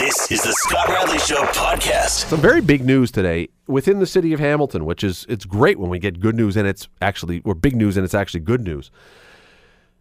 [0.00, 2.30] This is the Scott Radley Show podcast.
[2.30, 5.90] Some very big news today within the city of Hamilton, which is it's great when
[5.90, 8.90] we get good news and it's actually or big news and it's actually good news.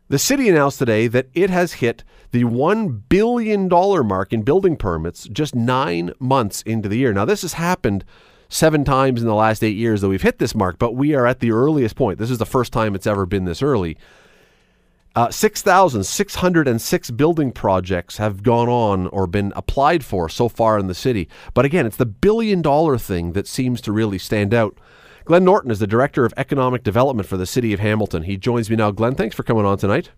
[0.08, 5.26] The city announced today that it has hit the $1 billion mark in building permits
[5.26, 7.12] just nine months into the year.
[7.12, 8.06] Now, this has happened
[8.48, 11.26] seven times in the last eight years that we've hit this mark, but we are
[11.26, 12.20] at the earliest point.
[12.20, 13.98] This is the first time it's ever been this early.
[15.20, 20.96] Uh, 6,606 building projects have gone on or been applied for so far in the
[20.96, 21.28] city.
[21.54, 24.78] But again, it's the billion dollar thing that seems to really stand out.
[25.26, 28.24] Glen Norton is the Director of Economic Development for the City of Hamilton.
[28.24, 28.92] He joins me now.
[28.92, 30.12] Glen, thanks for coming on tonight.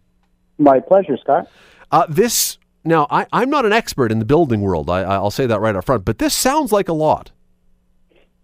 [0.59, 1.49] My pleasure, Scott.
[1.91, 4.87] Uh, this, now, I, am not an expert in the building world.
[4.87, 7.31] I, I'll say that right up front, but this sounds like a lot.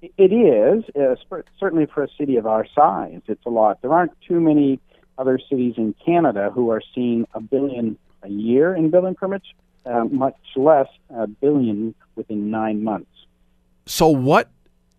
[0.02, 3.80] It is, uh, certainly for a city of our size, it's a lot.
[3.84, 4.80] There aren't too many
[5.18, 9.46] other cities in Canada who are seeing a billion a year in building permits,
[9.86, 13.12] uh, much less a billion within nine months.
[13.86, 14.50] So, what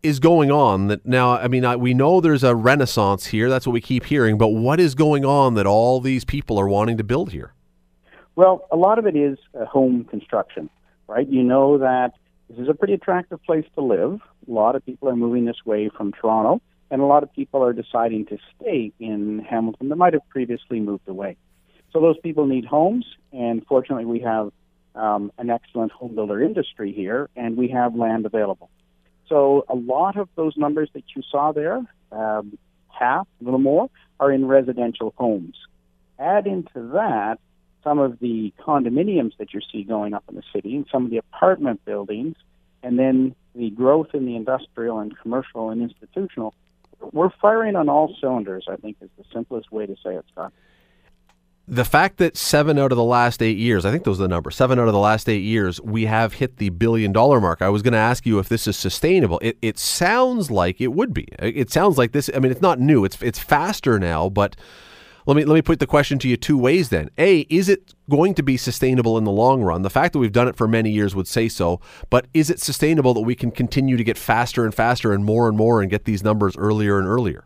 [0.03, 1.33] is going on that now?
[1.33, 3.49] I mean, I, we know there's a renaissance here.
[3.49, 4.39] That's what we keep hearing.
[4.39, 7.53] But what is going on that all these people are wanting to build here?
[8.37, 10.71] Well, a lot of it is uh, home construction,
[11.09, 11.29] right?
[11.29, 12.13] You know that
[12.49, 14.21] this is a pretty attractive place to live.
[14.49, 17.63] A lot of people are moving this way from Toronto and a lot of people
[17.63, 21.37] are deciding to stay in Hamilton that might have previously moved away.
[21.93, 24.53] So those people need homes, and fortunately, we have
[24.95, 28.71] um, an excellent home builder industry here, and we have land available.
[29.29, 32.59] So a lot of those numbers that you saw there, um,
[32.89, 35.57] half, a little more, are in residential homes.
[36.19, 37.39] Add into that
[37.85, 41.11] some of the condominiums that you see going up in the city and some of
[41.11, 42.37] the apartment buildings,
[42.83, 46.55] and then the growth in the industrial and commercial and institutional
[47.13, 48.67] we're firing on all cylinders.
[48.69, 50.53] I think is the simplest way to say it, Scott.
[51.71, 54.29] The fact that seven out of the last eight years, I think those are the
[54.29, 57.61] numbers, seven out of the last eight years, we have hit the billion dollar mark.
[57.61, 59.39] I was going to ask you if this is sustainable.
[59.43, 61.29] It, it sounds like it would be.
[61.39, 62.31] It sounds like this.
[62.35, 63.05] I mean, it's not new.
[63.05, 64.57] It's it's faster now, but
[65.29, 67.11] let me let me put the question to you two ways then.
[67.19, 69.83] A, is it going to be sustainable in the long run?
[69.83, 72.61] The fact that we've done it for many years would say so, but is it
[72.61, 75.91] sustainable that we can continue to get faster and faster and more and more and
[75.91, 77.45] get these numbers earlier and earlier?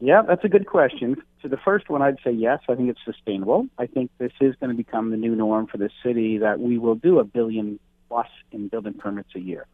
[0.00, 1.16] Yeah, that's a good question.
[1.40, 2.60] To the first one, I'd say yes.
[2.68, 3.68] I think it's sustainable.
[3.78, 6.76] I think this is going to become the new norm for the city that we
[6.76, 7.80] will do a billion
[8.10, 9.66] plus in building permits a year.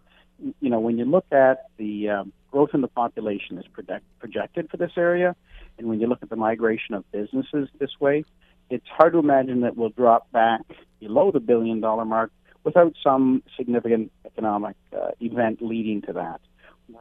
[0.60, 4.70] You know, when you look at the um, growth in the population is project, projected
[4.70, 5.34] for this area,
[5.80, 8.22] and when you look at the migration of businesses this way,
[8.68, 10.60] it's hard to imagine that we'll drop back
[11.00, 12.30] below the billion dollar mark
[12.64, 16.40] without some significant economic uh, event leading to that.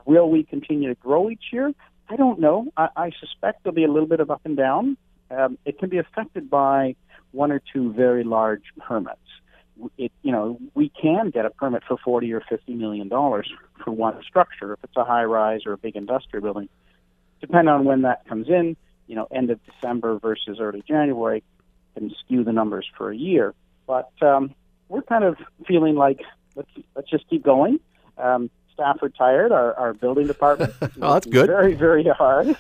[0.05, 1.73] Will we continue to grow each year?
[2.09, 2.67] I don't know.
[2.77, 4.95] I, I suspect there'll be a little bit of up and down.
[5.29, 6.95] Um, it can be affected by
[7.31, 9.19] one or two very large permits.
[9.97, 13.51] It, you know, we can get a permit for forty or fifty million dollars
[13.83, 16.69] for one structure if it's a high rise or a big industrial building
[17.41, 18.75] depending on when that comes in,
[19.07, 21.43] you know, end of December versus early January
[21.95, 23.53] can skew the numbers for a year.
[23.87, 24.53] But um,
[24.87, 26.21] we're kind of feeling like
[26.55, 27.79] let's let's just keep going.
[28.17, 29.51] Um, staff are tired.
[29.51, 30.73] Our, our building department.
[30.81, 31.47] oh, that's good.
[31.47, 32.55] Very very hard.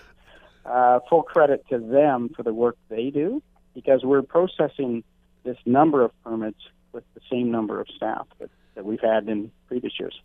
[0.65, 3.41] Uh, full credit to them for the work they do
[3.73, 5.03] because we're processing
[5.43, 6.59] this number of permits
[6.91, 10.19] with the same number of staff that, that we've had in previous years.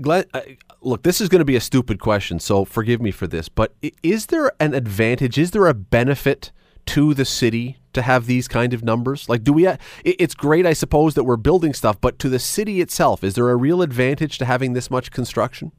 [0.00, 0.40] Glen, uh,
[0.80, 3.48] look, this is going to be a stupid question, so forgive me for this.
[3.48, 5.38] But is there an advantage?
[5.38, 6.52] Is there a benefit
[6.86, 9.28] to the city to have these kind of numbers?
[9.28, 9.68] Like, do we?
[10.04, 13.50] It's great, I suppose, that we're building stuff, but to the city itself, is there
[13.50, 15.72] a real advantage to having this much construction?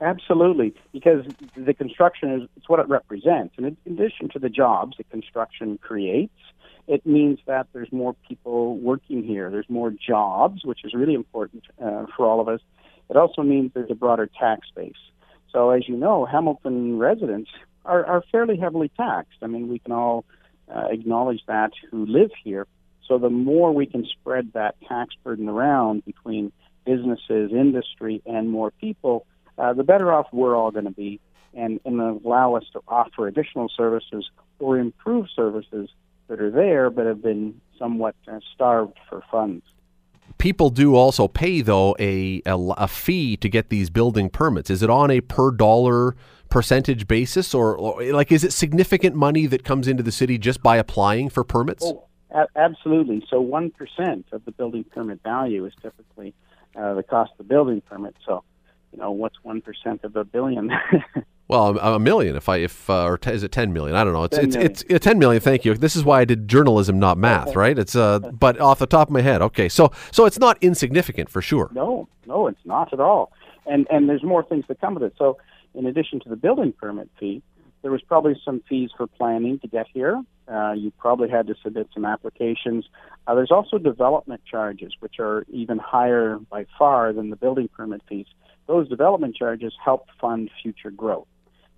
[0.00, 1.24] Absolutely, because
[1.56, 5.78] the construction is it's what it represents, and in addition to the jobs that construction
[5.78, 6.34] creates,
[6.88, 9.48] it means that there's more people working here.
[9.50, 12.60] There's more jobs, which is really important uh, for all of us
[13.12, 14.96] it also means there's a broader tax base.
[15.52, 17.50] So, as you know, Hamilton residents
[17.84, 19.36] are, are fairly heavily taxed.
[19.42, 20.24] I mean, we can all
[20.74, 22.66] uh, acknowledge that who live here.
[23.06, 26.52] So, the more we can spread that tax burden around between
[26.86, 29.26] businesses, industry, and more people,
[29.58, 31.20] uh, the better off we're all going to be
[31.52, 35.90] and, and allow us to offer additional services or improve services
[36.28, 39.66] that are there but have been somewhat uh, starved for funds
[40.42, 44.70] people do also pay though a, a, a fee to get these building permits.
[44.70, 46.16] Is it on a per dollar
[46.50, 50.60] percentage basis, or, or, like is it significant money that comes into the city just
[50.60, 51.84] by applying for permits?
[51.84, 53.24] Oh, a- absolutely.
[53.30, 56.34] So one percent of the building permit value is typically
[56.76, 58.16] uh, the cost of the building permit.
[58.26, 58.42] So
[58.92, 60.72] you know what's one percent of a billion?
[61.52, 62.34] Well, a, a million.
[62.36, 63.96] If I if uh, or t- is it ten million?
[63.96, 64.24] I don't know.
[64.24, 65.40] It's 10 it's it's ten million.
[65.40, 65.74] Thank you.
[65.74, 67.78] This is why I did journalism, not math, right?
[67.78, 69.68] It's uh, but off the top of my head, okay.
[69.68, 71.70] So so it's not insignificant for sure.
[71.74, 73.32] No, no, it's not at all.
[73.66, 75.14] And and there's more things that come with it.
[75.18, 75.38] So,
[75.74, 77.42] in addition to the building permit fee,
[77.82, 80.22] there was probably some fees for planning to get here.
[80.48, 82.86] Uh, you probably had to submit some applications.
[83.26, 88.02] Uh, there's also development charges, which are even higher by far than the building permit
[88.08, 88.26] fees.
[88.66, 91.26] Those development charges help fund future growth.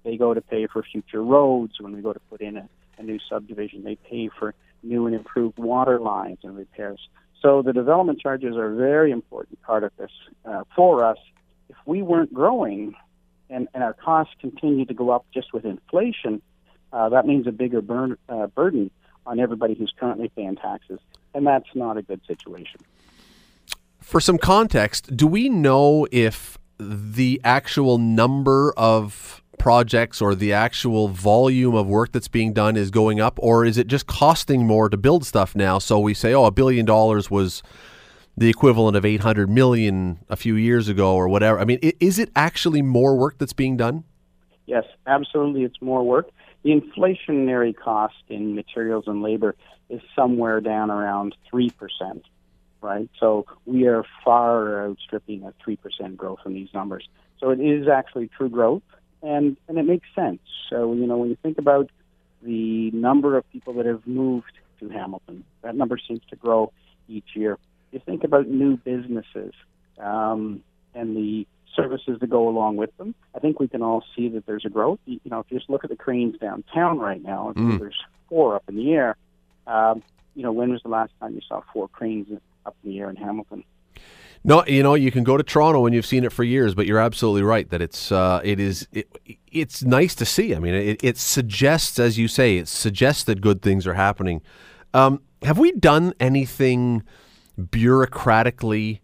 [0.05, 2.69] They go to pay for future roads when we go to put in a,
[2.99, 3.85] a new subdivision.
[3.85, 7.09] They pay for new and improved water lines and repairs.
[7.41, 10.11] So the development charges are a very important part of this
[10.45, 11.19] uh, for us.
[11.69, 12.95] If we weren't growing
[13.51, 16.41] and, and our costs continue to go up just with inflation,
[16.93, 18.91] uh, that means a bigger burn, uh, burden
[19.27, 21.01] on everybody who's currently paying taxes.
[21.35, 22.81] And that's not a good situation.
[24.01, 31.09] For some context, do we know if the actual number of projects or the actual
[31.09, 34.89] volume of work that's being done is going up, or is it just costing more
[34.89, 35.79] to build stuff now?
[35.79, 37.63] So we say, oh, a billion dollars was
[38.37, 41.59] the equivalent of 800 million a few years ago or whatever.
[41.59, 44.05] I mean, is it actually more work that's being done?
[44.67, 46.31] Yes, absolutely, it's more work.
[46.63, 49.55] The inflationary cost in materials and labor
[49.91, 51.71] is somewhere down around 3%,
[52.81, 53.09] right?
[53.21, 57.07] So we are far outstripping a 3% growth in these numbers.
[57.39, 58.83] So it is actually true growth,
[59.25, 60.41] and, and it makes sense.
[60.71, 61.91] So, you know, when you think about
[62.43, 66.73] the number of people that have moved to Hamilton, that number seems to grow
[67.09, 67.59] each year.
[67.93, 69.55] You think about new businesses
[69.99, 70.63] um,
[70.95, 73.15] and the services that go along with them.
[73.35, 75.01] I think we can all see that there's a growth.
[75.07, 77.79] You know, if you just look at the cranes downtown right now, Mm.
[77.79, 79.17] there's four up in the air.
[79.67, 80.03] Um,
[80.35, 82.27] you know, when was the last time you saw four cranes
[82.67, 83.65] up in the air in Hamilton?
[84.47, 86.87] No, you know, you can go to Toronto and you've seen it for years, but
[86.87, 89.09] you're absolutely right that it's uh, it is it,
[89.51, 90.55] it's nice to see.
[90.55, 94.43] I mean, it, it suggests, as you say, it suggests that good things are happening.
[94.93, 97.03] Um, have we done anything
[97.59, 99.01] bureaucratically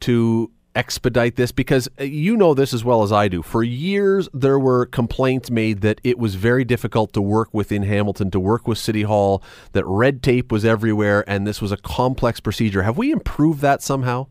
[0.00, 1.52] to expedite this?
[1.52, 3.40] Because uh, you know this as well as I do.
[3.40, 8.30] For years, there were complaints made that it was very difficult to work within Hamilton,
[8.30, 9.42] to work with City Hall,
[9.72, 12.82] that red tape was everywhere, and this was a complex procedure.
[12.82, 14.26] Have we improved that somehow?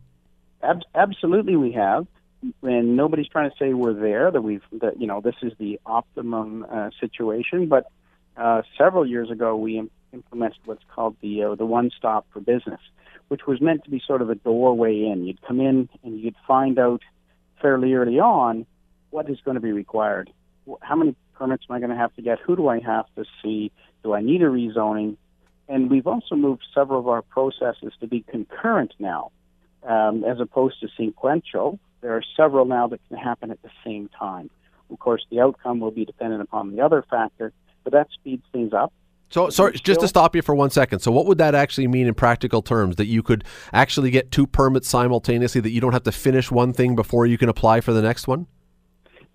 [0.62, 2.06] Ab- absolutely, we have,
[2.62, 4.30] and nobody's trying to say we're there.
[4.30, 7.68] That we've, that you know, this is the optimum uh, situation.
[7.68, 7.90] But
[8.36, 12.40] uh, several years ago, we im- implemented what's called the uh, the one stop for
[12.40, 12.80] business,
[13.28, 15.24] which was meant to be sort of a doorway in.
[15.24, 17.02] You'd come in and you'd find out
[17.60, 18.66] fairly early on
[19.10, 20.30] what is going to be required.
[20.80, 22.38] How many permits am I going to have to get?
[22.40, 23.72] Who do I have to see?
[24.04, 25.16] Do I need a rezoning?
[25.68, 29.30] And we've also moved several of our processes to be concurrent now
[29.84, 31.78] um, as opposed to sequential.
[32.00, 34.50] There are several now that can happen at the same time.
[34.90, 37.52] Of course, the outcome will be dependent upon the other factor,
[37.84, 38.92] but that speeds things up.
[39.30, 40.98] So, sorry, just to stop you for one second.
[40.98, 42.96] So, what would that actually mean in practical terms?
[42.96, 46.74] That you could actually get two permits simultaneously, that you don't have to finish one
[46.74, 48.46] thing before you can apply for the next one?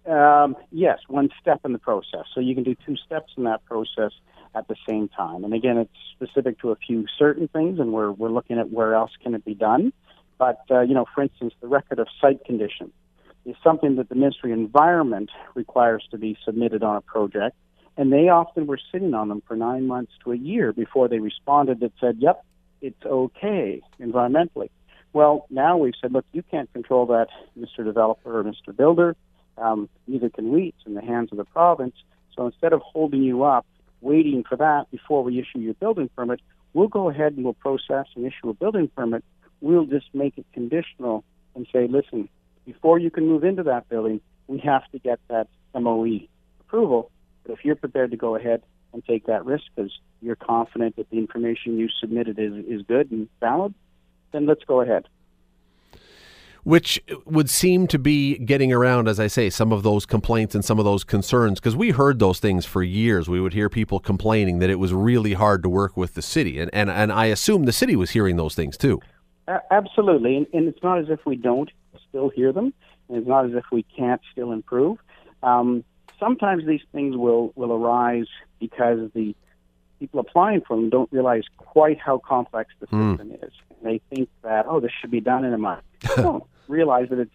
[0.05, 2.25] Um, yes, one step in the process.
[2.35, 4.11] So you can do two steps in that process
[4.55, 5.43] at the same time.
[5.43, 8.93] And again, it's specific to a few certain things, and we're we're looking at where
[8.93, 9.91] else can it be done.
[10.37, 12.91] But uh, you know, for instance, the record of site condition
[13.45, 17.55] is something that the Ministry of Environment requires to be submitted on a project,
[17.95, 21.19] and they often were sitting on them for nine months to a year before they
[21.19, 22.43] responded that said, "Yep,
[22.81, 24.69] it's okay environmentally."
[25.13, 27.83] Well, now we've said, look, you can't control that, Mr.
[27.83, 28.75] Developer or Mr.
[28.75, 29.15] Builder.
[29.57, 30.75] Um, neither can we.
[30.77, 31.95] It's in the hands of the province.
[32.35, 33.65] So instead of holding you up,
[34.01, 36.39] waiting for that before we issue your building permit,
[36.73, 39.23] we'll go ahead and we'll process and issue a building permit.
[39.61, 41.23] We'll just make it conditional
[41.55, 42.29] and say, listen,
[42.65, 46.27] before you can move into that building, we have to get that MOE
[46.61, 47.11] approval.
[47.43, 48.61] But if you're prepared to go ahead
[48.93, 53.11] and take that risk because you're confident that the information you submitted is, is good
[53.11, 53.73] and valid,
[54.31, 55.07] then let's go ahead.
[56.63, 60.65] Which would seem to be getting around, as I say, some of those complaints and
[60.65, 63.29] some of those concerns, because we heard those things for years.
[63.29, 66.59] We would hear people complaining that it was really hard to work with the city.
[66.59, 68.99] And, and, and I assume the city was hearing those things too.
[69.47, 71.71] Absolutely, and, and it's not as if we don't
[72.09, 72.73] still hear them,
[73.07, 74.97] and it's not as if we can't still improve.
[75.41, 75.83] Um,
[76.19, 78.27] sometimes these things will will arise
[78.59, 79.35] because the
[79.99, 83.51] people applying for them don't realize quite how complex the system is.
[83.81, 85.83] They think that oh, this should be done in a month.
[86.15, 87.31] They don't realize that it's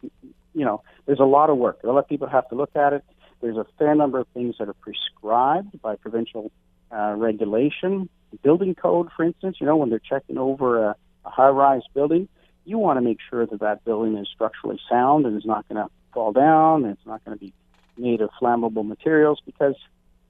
[0.55, 1.81] you know there's a lot of work.
[1.83, 3.05] A lot of people have to look at it.
[3.41, 6.53] There's a fair number of things that are prescribed by provincial
[6.93, 8.09] uh, regulation,
[8.43, 9.57] building code, for instance.
[9.61, 10.97] You know when they're checking over a,
[11.33, 12.29] a high-rise building,
[12.65, 15.83] you want to make sure that that building is structurally sound and is not going
[15.83, 17.53] to fall down and it's not going to be
[17.97, 19.75] made of flammable materials because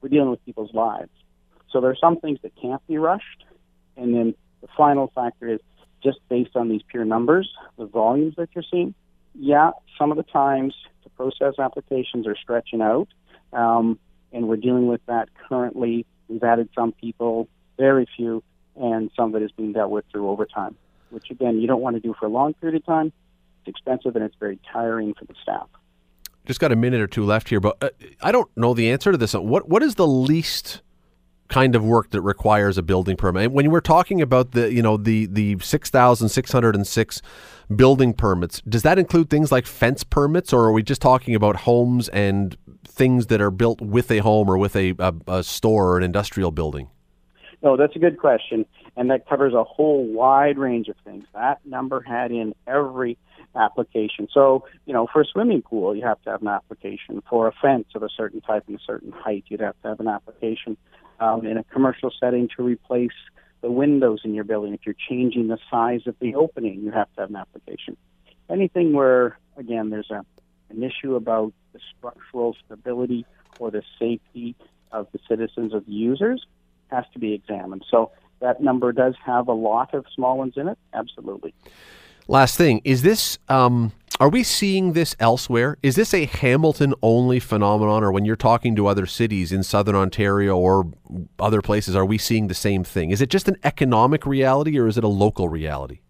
[0.00, 1.11] we're dealing with people's lives.
[1.71, 3.44] So there are some things that can't be rushed.
[3.97, 5.61] And then the final factor is
[6.02, 8.94] just based on these pure numbers, the volumes that you're seeing.
[9.35, 13.09] Yeah, some of the times the process applications are stretching out,
[13.52, 13.99] um,
[14.32, 16.04] and we're dealing with that currently.
[16.28, 18.42] We've added some people, very few,
[18.76, 20.76] and some that is being dealt with through overtime,
[21.12, 23.12] which again, you don't want to do for a long period of time.
[23.61, 25.69] It's expensive and it's very tiring for the staff.
[26.45, 27.90] Just got a minute or two left here, but uh,
[28.21, 29.35] I don't know the answer to this.
[29.35, 30.83] What what is the least
[31.52, 33.52] kind of work that requires a building permit.
[33.52, 37.23] When we're talking about the, you know, the the 6,606
[37.76, 41.57] building permits, does that include things like fence permits or are we just talking about
[41.57, 45.90] homes and things that are built with a home or with a, a, a store
[45.90, 46.88] or an industrial building?
[47.62, 48.64] No, that's a good question,
[48.96, 51.25] and that covers a whole wide range of things.
[51.34, 53.16] That number had in every
[53.54, 54.28] application.
[54.32, 57.22] So, you know, for a swimming pool, you have to have an application.
[57.28, 60.00] For a fence of a certain type and a certain height, you'd have to have
[60.00, 60.76] an application
[61.20, 63.11] um, in a commercial setting to replace
[63.61, 64.75] the windows in your building.
[64.75, 67.96] If you're changing the size of the opening, you have to have an application.
[68.50, 70.25] Anything where, again, there's a,
[70.70, 73.25] an issue about the structural stability
[73.58, 74.56] or the safety
[74.90, 76.44] of the citizens of the users
[76.88, 77.84] has to be examined.
[77.90, 78.11] So
[78.42, 81.54] that number does have a lot of small ones in it, absolutely.
[82.28, 85.78] Last thing is this: um, Are we seeing this elsewhere?
[85.82, 89.96] Is this a Hamilton only phenomenon, or when you're talking to other cities in Southern
[89.96, 90.92] Ontario or
[91.38, 93.11] other places, are we seeing the same thing?
[93.11, 96.00] Is it just an economic reality, or is it a local reality?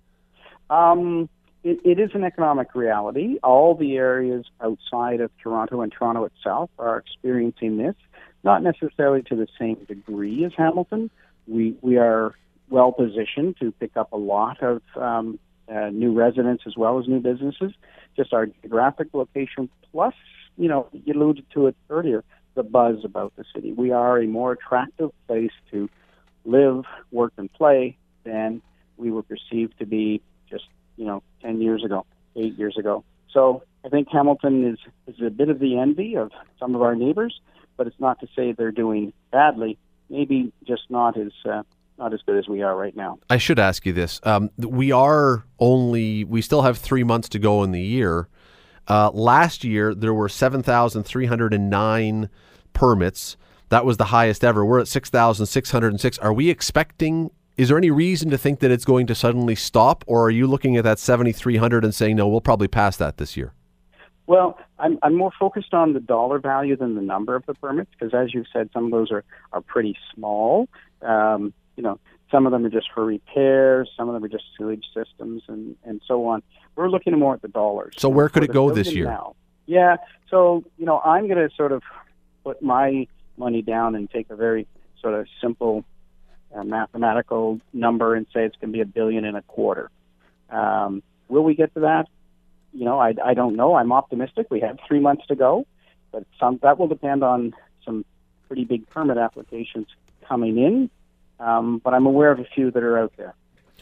[0.69, 1.29] Um,
[1.65, 3.39] it, it is an economic reality.
[3.43, 7.95] All the areas outside of Toronto and Toronto itself are experiencing this,
[8.43, 11.11] not necessarily to the same degree as Hamilton.
[11.47, 12.35] We we are
[12.69, 17.07] well positioned to pick up a lot of um, uh, new residents as well as
[17.07, 17.73] new businesses.
[18.17, 20.15] Just our geographic location, plus,
[20.57, 23.73] you know, you alluded to it earlier, the buzz about the city.
[23.73, 25.89] We are a more attractive place to
[26.45, 28.63] live, work, and play than
[28.97, 30.21] we were perceived to be
[30.51, 30.65] just,
[30.97, 32.07] you know, 10 years ago,
[32.37, 33.05] eight years ago.
[33.33, 34.79] So I think Hamilton is,
[35.15, 37.41] is a bit of the envy of some of our neighbors,
[37.77, 39.79] but it's not to say they're doing badly,
[40.09, 41.63] maybe just not as uh,
[41.99, 43.19] not as good as we are right now.
[43.31, 47.39] I should ask you this: um, we are only we still have three months to
[47.39, 48.29] go in the year.
[48.89, 52.29] Uh, last year there were seven thousand three hundred and nine
[52.73, 53.37] permits.
[53.69, 54.65] That was the highest ever.
[54.65, 56.19] We're at six thousand six hundred and six.
[56.19, 57.31] Are we expecting?
[57.57, 60.47] Is there any reason to think that it's going to suddenly stop, or are you
[60.47, 63.55] looking at that seventy three hundred and saying no, we'll probably pass that this year?
[64.27, 67.91] Well, I'm, I'm more focused on the dollar value than the number of the permits
[67.99, 70.69] because, as you said, some of those are, are pretty small.
[71.03, 71.99] Um, you know,
[72.31, 75.77] some of them are just for repairs, some of them are just sewage systems, and
[75.85, 76.43] and so on.
[76.77, 77.95] We're looking more at the dollars.
[77.99, 79.07] So where could it go this year?
[79.07, 79.35] Now.
[79.67, 79.97] Yeah,
[80.31, 81.83] so you know, I'm going to sort of
[82.45, 84.67] put my money down and take a very
[85.01, 85.85] sort of simple
[86.55, 89.91] uh, mathematical number and say it's going to be a billion and a quarter.
[90.51, 92.09] Um, will we get to that?
[92.73, 93.75] You know, I, I don't know.
[93.75, 94.47] I'm optimistic.
[94.51, 95.67] We have three months to go,
[96.11, 98.05] but some that will depend on some
[98.47, 99.87] pretty big permit applications
[100.27, 100.91] coming in
[101.43, 103.35] um, but I'm aware of a few that are out there.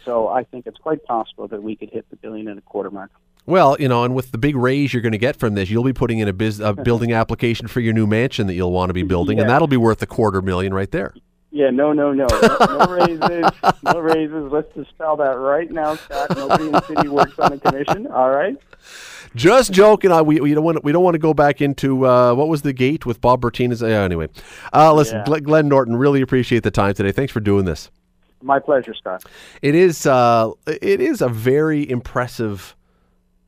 [0.04, 2.90] So I think it's quite possible that we could hit the billion and a quarter
[2.90, 3.10] mark.
[3.46, 5.84] Well, you know, and with the big raise you're going to get from this, you'll
[5.84, 8.88] be putting in a, biz- a building application for your new mansion that you'll want
[8.88, 9.42] to be building, yeah.
[9.42, 11.12] and that'll be worth a quarter million right there.
[11.52, 13.50] Yeah, no, no, no, no, raises,
[13.82, 14.52] no raises.
[14.52, 16.36] Let's dispel that right now, Scott.
[16.36, 18.06] Nobody in the city works on a commission.
[18.06, 18.56] All right.
[19.34, 20.12] Just joking.
[20.12, 22.48] I, we, we don't want to, we don't want to go back into uh, what
[22.48, 23.82] was the gate with Bob Bratina's.
[23.82, 24.28] Uh, anyway,
[24.72, 25.40] uh, listen, yeah.
[25.40, 27.12] Glen Norton, really appreciate the time today.
[27.12, 27.90] Thanks for doing this.
[28.42, 29.24] My pleasure, Scott.
[29.60, 32.74] It is uh, it is a very impressive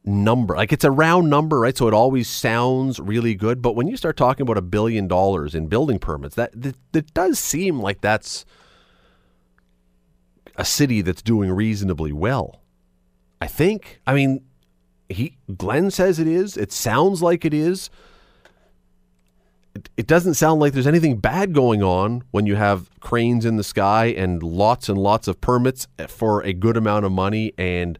[0.05, 0.57] number.
[0.57, 1.77] Like it's a round number, right?
[1.77, 3.63] So it always sounds really good.
[3.63, 7.15] But when you start talking about a billion dollars in building permits, that, that that
[7.15, 8.45] does seem like that's
[10.57, 12.61] a city that's doing reasonably well.
[13.41, 14.01] I think.
[14.07, 14.45] I mean,
[15.09, 16.57] he Glen says it is.
[16.57, 17.91] It sounds like it is.
[19.75, 23.57] It, it doesn't sound like there's anything bad going on when you have cranes in
[23.57, 27.99] the sky and lots and lots of permits for a good amount of money and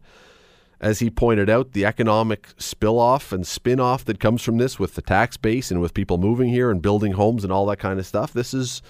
[0.83, 4.77] as he pointed out, the economic spill off and spin off that comes from this
[4.77, 7.79] with the tax base and with people moving here and building homes and all that
[7.79, 8.33] kind of stuff.
[8.33, 8.81] This is,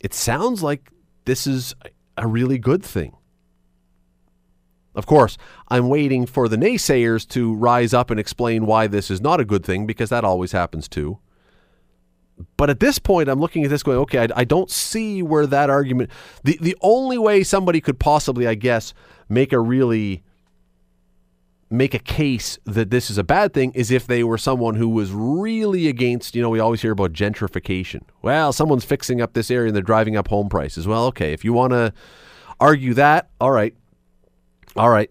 [0.00, 0.90] it sounds like
[1.26, 1.76] this is
[2.18, 3.16] a really good thing.
[4.96, 5.38] Of course,
[5.68, 9.44] I'm waiting for the naysayers to rise up and explain why this is not a
[9.44, 11.20] good thing because that always happens too.
[12.56, 15.46] But at this point, I'm looking at this going, okay, I, I, don't see where
[15.46, 16.10] that argument.
[16.42, 18.92] The the only way somebody could possibly, I guess,
[19.28, 20.24] make a really
[21.70, 24.88] make a case that this is a bad thing is if they were someone who
[24.88, 28.02] was really against, you know, we always hear about gentrification.
[28.22, 30.86] Well, someone's fixing up this area and they're driving up home prices.
[30.86, 31.92] Well, okay, if you want to
[32.60, 33.74] argue that, all right.
[34.76, 35.10] All right.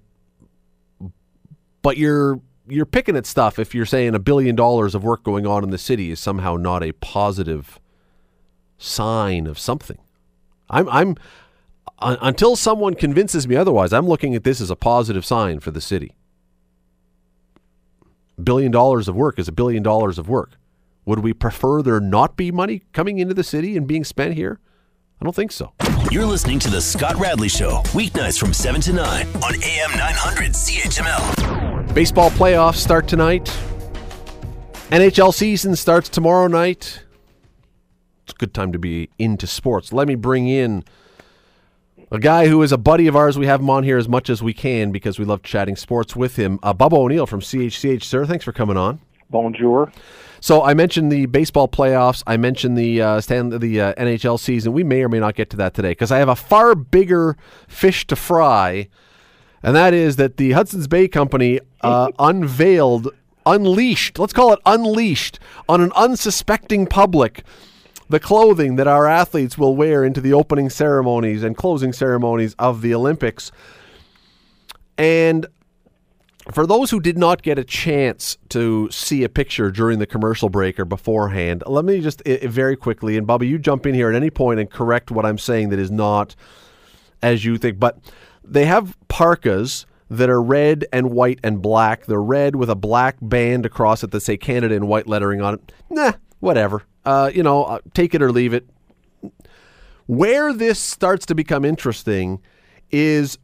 [1.82, 5.46] But you're you're picking at stuff if you're saying a billion dollars of work going
[5.46, 7.80] on in the city is somehow not a positive
[8.78, 9.98] sign of something.
[10.70, 11.16] I'm I'm
[12.00, 15.72] un- until someone convinces me otherwise, I'm looking at this as a positive sign for
[15.72, 16.14] the city.
[18.42, 20.52] Billion dollars of work is a billion dollars of work.
[21.06, 24.60] Would we prefer there not be money coming into the city and being spent here?
[25.22, 25.74] I don't think so.
[26.10, 30.52] You're listening to The Scott Radley Show, weeknights from 7 to 9 on AM 900
[30.52, 31.94] CHML.
[31.94, 33.46] Baseball playoffs start tonight.
[34.90, 37.04] NHL season starts tomorrow night.
[38.24, 39.94] It's a good time to be into sports.
[39.94, 40.84] Let me bring in
[42.13, 43.39] a guy who is a buddy of ours.
[43.39, 46.15] We have him on here as much as we can because we love chatting sports
[46.15, 46.60] with him.
[46.62, 48.03] Uh, Bubba O'Neil from CHCH.
[48.03, 49.01] Sir, thanks for coming on.
[49.32, 49.91] Bonjour.
[50.39, 52.22] So I mentioned the baseball playoffs.
[52.27, 54.74] I mentioned the uh, stand the uh, NHL season.
[54.74, 57.36] We may or may not get to that today because I have a far bigger
[57.67, 58.89] fish to fry,
[59.63, 63.10] and that is that the Hudson's Bay Company uh, unveiled,
[63.48, 64.20] unleashed.
[64.20, 67.43] Let's call it unleashed on an unsuspecting public.
[68.10, 72.82] The clothing that our athletes will wear into the opening ceremonies and closing ceremonies of
[72.82, 73.52] the Olympics.
[74.98, 75.48] And
[76.52, 80.50] for those who did not get a chance to see a picture during the commercial
[80.50, 84.16] break or beforehand, let me just very quickly, and Bubba, you jump in here at
[84.16, 86.36] any point and correct what I'm saying that is not
[87.22, 87.80] as you think.
[87.80, 87.98] But
[88.44, 92.06] they have parkas that are red and white and black.
[92.06, 95.56] They're red with a black band across it that say Canada in white lettering on
[95.56, 95.72] it.
[95.90, 96.84] Nah, whatever.
[97.06, 98.68] Uh, you know, uh, take it or leave it.
[100.06, 102.42] Where this starts to become interesting
[102.92, 103.38] is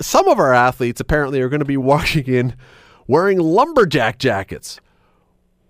[0.00, 2.56] some of our athletes apparently are going to be walking in
[3.06, 4.80] wearing lumberjack jackets,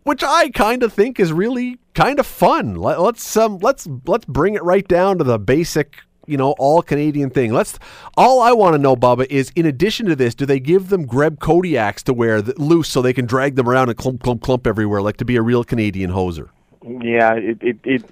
[0.03, 2.75] which I kind of think is really kind of fun.
[2.75, 6.83] Let, let's um, let's let's bring it right down to the basic, you know, all
[6.83, 7.53] Canadian thing.
[7.53, 7.79] Let's.
[8.17, 11.07] All I want to know, Bubba, is in addition to this, do they give them
[11.07, 14.67] Greb Kodiaks to wear loose so they can drag them around and clump clump clump
[14.67, 16.50] everywhere, like to be a real Canadian hoser?
[16.82, 18.04] Yeah, it it, it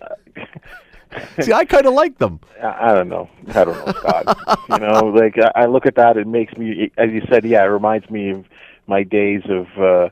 [1.40, 2.40] See, I kind of like them.
[2.62, 3.28] I I don't know.
[3.48, 4.38] I don't know, Scott.
[4.68, 7.62] you know, like I, I look at that, it makes me, as you said, yeah,
[7.62, 8.44] it reminds me of
[8.86, 10.08] my days of uh,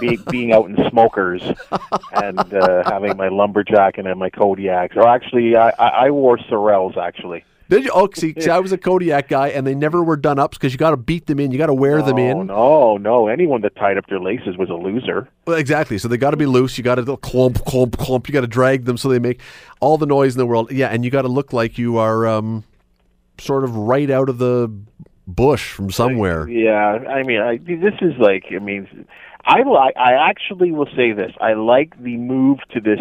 [0.00, 1.42] being being out in smokers
[2.12, 4.96] and uh, having my lumberjack and my Kodiaks.
[4.96, 7.44] Or actually, I I I wore Sorels actually.
[7.68, 7.90] Did you?
[7.92, 10.72] Oh, see, see, I was a Kodiak guy, and they never were done ups because
[10.72, 12.46] you got to beat them in, you got to wear them Oh in.
[12.46, 13.26] no, no!
[13.28, 15.28] Anyone that tied up their laces was a loser.
[15.46, 15.98] Well, exactly.
[15.98, 16.78] So they got to be loose.
[16.78, 18.28] You got to clump, clump, clump.
[18.28, 19.40] You got to drag them so they make
[19.80, 20.70] all the noise in the world.
[20.70, 22.62] Yeah, and you got to look like you are um,
[23.38, 24.72] sort of right out of the
[25.26, 26.48] bush from somewhere.
[26.48, 26.76] Yeah,
[27.08, 29.06] I mean, I, this is like, I mean,
[29.44, 29.96] I like.
[29.96, 31.32] I actually will say this.
[31.40, 33.00] I like the move to this,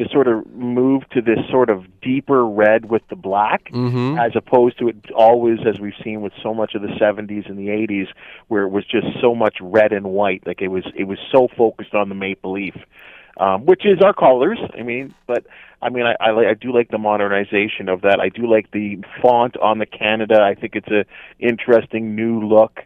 [0.00, 4.18] this sort of move to this sort of deeper red with the black, Mm-hmm.
[4.18, 7.58] as opposed to it always, as we've seen with so much of the '70s and
[7.58, 8.08] the '80s,
[8.48, 10.46] where it was just so much red and white.
[10.46, 12.74] Like it was, it was so focused on the maple leaf.
[13.36, 14.58] Um, which is our colors.
[14.78, 15.44] I mean, but
[15.80, 18.20] I mean, I, I, I do like the modernization of that.
[18.20, 20.42] I do like the font on the Canada.
[20.42, 21.04] I think it's a
[21.38, 22.80] interesting new look.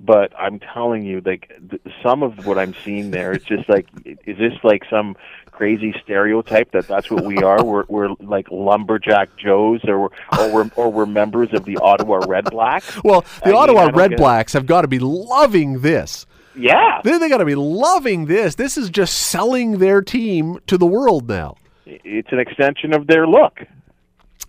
[0.00, 3.86] But I'm telling you, like th- some of what I'm seeing there, it's just like,
[4.04, 5.16] is this like some
[5.54, 7.64] crazy stereotype that that's what we are?
[7.64, 12.20] We're we're like lumberjack Joes, or we're, or we're or we're members of the Ottawa
[12.20, 13.00] Redblacks.
[13.04, 14.16] Well, the I Ottawa don't Red.
[14.16, 16.26] Blacks have got to be loving this.
[16.56, 18.54] Yeah, They, they got to be loving this.
[18.54, 21.56] This is just selling their team to the world now.
[21.84, 23.60] it's an extension of their look.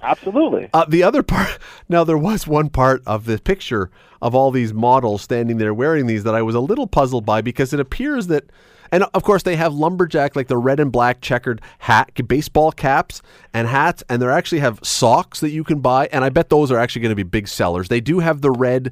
[0.02, 0.70] Absolutely.
[0.74, 1.58] Uh, the other part,
[1.90, 3.90] now there was one part of the picture
[4.22, 7.42] of all these models standing there wearing these that I was a little puzzled by
[7.42, 8.46] because it appears that,
[8.92, 13.22] and of course they have lumberjack like the red and black checkered hat, baseball caps
[13.54, 16.72] and hats, and they actually have socks that you can buy, and I bet those
[16.72, 17.88] are actually going to be big sellers.
[17.88, 18.92] They do have the red.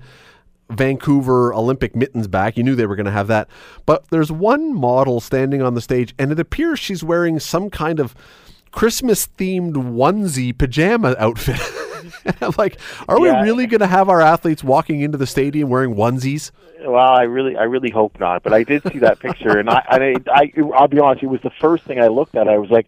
[0.70, 2.58] Vancouver Olympic mittens back.
[2.58, 3.48] You knew they were going to have that.
[3.86, 8.00] But there's one model standing on the stage, and it appears she's wearing some kind
[8.00, 8.16] of
[8.72, 11.60] Christmas themed onesie pajama outfit.
[12.58, 13.42] Like, are Yeah.
[13.42, 16.52] we really going to have our athletes walking into the stadium wearing onesies?
[16.86, 18.44] Well, I really, I really hope not.
[18.44, 21.42] But I did see that picture, and I, I, I, I'll be honest, it was
[21.42, 22.48] the first thing I looked at.
[22.48, 22.88] I was like,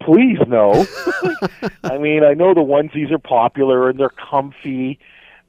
[0.00, 0.86] please no.
[1.84, 4.98] I mean, I know the onesies are popular and they're comfy,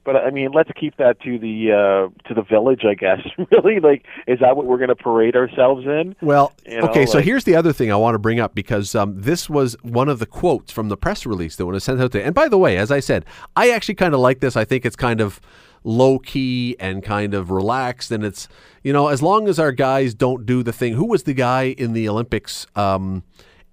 [0.08, 3.20] but I mean, let's keep that to the uh, to the village, I guess.
[3.52, 6.16] really, like, is that what we're going to parade ourselves in?
[6.22, 8.94] Well, You know, okay, so here's the other thing I want to bring up because
[8.94, 12.12] um, this was one of the quotes from the press release that was sent out
[12.12, 12.24] there.
[12.24, 14.56] And by the way, as I said, I actually kind of like this.
[14.56, 15.42] I think it's kind of
[15.84, 18.10] low key and kind of relaxed.
[18.10, 18.48] And it's,
[18.82, 20.94] you know, as long as our guys don't do the thing.
[20.94, 22.66] Who was the guy in the Olympics?
[22.74, 23.24] Um,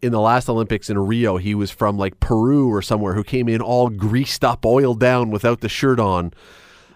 [0.02, 3.50] in the last Olympics in Rio, he was from like Peru or somewhere who came
[3.50, 6.34] in all greased up, oiled down without the shirt on.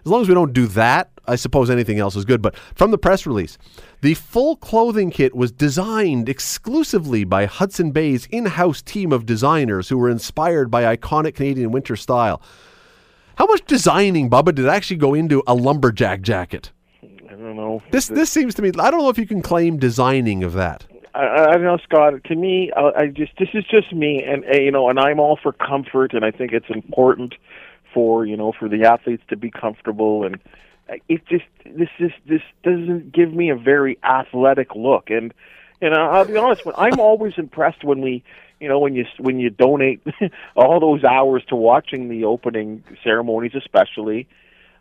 [0.06, 2.42] As long as we don't do that, I suppose anything else is good.
[2.42, 3.58] But from the press release,
[4.02, 9.90] the full clothing kit was designed exclusively by Hudson Bay's in house team of designers
[9.90, 12.42] who were inspired by iconic Canadian winter style.
[13.36, 16.72] How much designing, Bubba, did actually go into a lumberjack jacket?
[17.04, 17.82] I don't know.
[17.92, 18.70] This this seems to me.
[18.80, 20.86] I don't know if you can claim designing of that.
[21.14, 22.14] I, I don't know, Scott.
[22.26, 25.40] To me, I, I just this is just me, and you know, and I'm all
[25.42, 27.36] for comfort, and I think it's important
[27.94, 30.40] for you know for the athletes to be comfortable, and
[31.08, 35.34] it just this is this doesn't give me a very athletic look, and
[35.82, 36.66] you know, I'll be honest.
[36.66, 38.24] When I'm always impressed when we
[38.60, 40.02] you know when you when you donate
[40.56, 44.28] all those hours to watching the opening ceremonies, especially.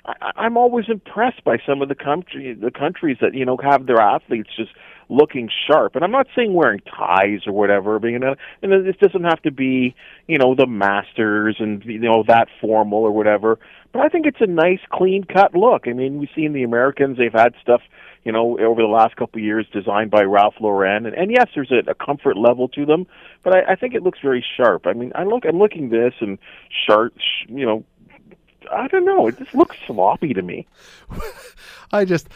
[0.04, 3.86] I, I'm always impressed by some of the country the countries that you know have
[3.86, 4.70] their athletes just
[5.08, 5.94] looking sharp.
[5.96, 9.42] And I'm not saying wearing ties or whatever, but you know, and this doesn't have
[9.42, 9.94] to be
[10.26, 13.58] you know the Masters and you know that formal or whatever.
[13.92, 15.88] But I think it's a nice, clean cut look.
[15.88, 17.80] I mean, we've seen the Americans; they've had stuff
[18.24, 21.48] you know, over the last couple of years, designed by Ralph Lauren, and, and yes,
[21.54, 23.06] there's a, a comfort level to them,
[23.42, 24.86] but I, I think it looks very sharp.
[24.86, 26.38] I mean, I look, I'm looking this and
[26.86, 27.14] sharp,
[27.48, 27.84] you know,
[28.70, 30.66] I don't know, it just looks sloppy to me.
[31.92, 32.28] I just,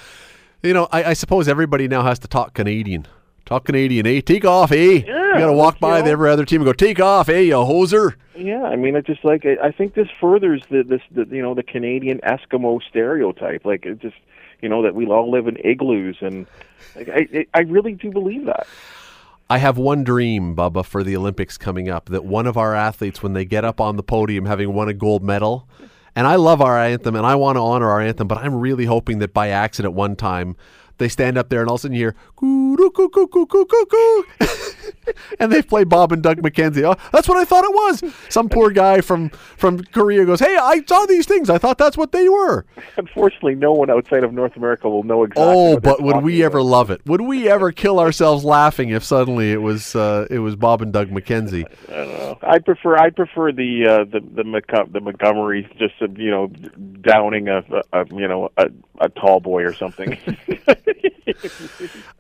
[0.63, 3.07] you know, I, I suppose everybody now has to talk Canadian.
[3.45, 4.21] Talk Canadian, eh?
[4.21, 5.03] Take off, eh?
[5.07, 6.05] Yeah, you got to walk by know.
[6.05, 8.15] the every other team and go, take off, eh, you hoser.
[8.37, 11.43] Yeah, I mean, it's just like I I think this furthers the this the, you
[11.43, 13.65] know the Canadian Eskimo stereotype.
[13.65, 14.17] Like it just
[14.61, 16.47] you know that we all live in igloos, and
[16.95, 18.67] like, I I really do believe that.
[19.51, 23.23] I have one dream, Bubba, for the Olympics coming up that one of our athletes,
[23.23, 25.69] when they get up on the podium having won a gold medal,
[26.15, 28.85] and I love our anthem and I want to honor our anthem, but I'm really
[28.85, 30.57] hoping that by accident one time
[30.99, 32.17] they stand up there, and all of a sudden you hear
[35.39, 36.83] and they play Bob and Doug McKenzie.
[36.83, 38.03] Oh, that's what I thought it was.
[38.29, 41.51] Some poor guy from from Korea goes, "Hey, I saw these things.
[41.51, 42.65] I thought that's what they were."
[42.97, 45.45] Unfortunately, no one outside of North America will know exactly.
[45.47, 47.05] Oh, but would we ever love it?
[47.07, 50.93] Would we ever kill ourselves laughing if suddenly it was uh, it was Bob and
[50.93, 51.67] Doug McKenzie?
[51.89, 52.39] I don't know.
[52.43, 56.49] I prefer I prefer the uh, the the, the Montgomery just uh, you know
[57.01, 58.67] downing a, a you know a,
[59.01, 60.19] a tall boy or something.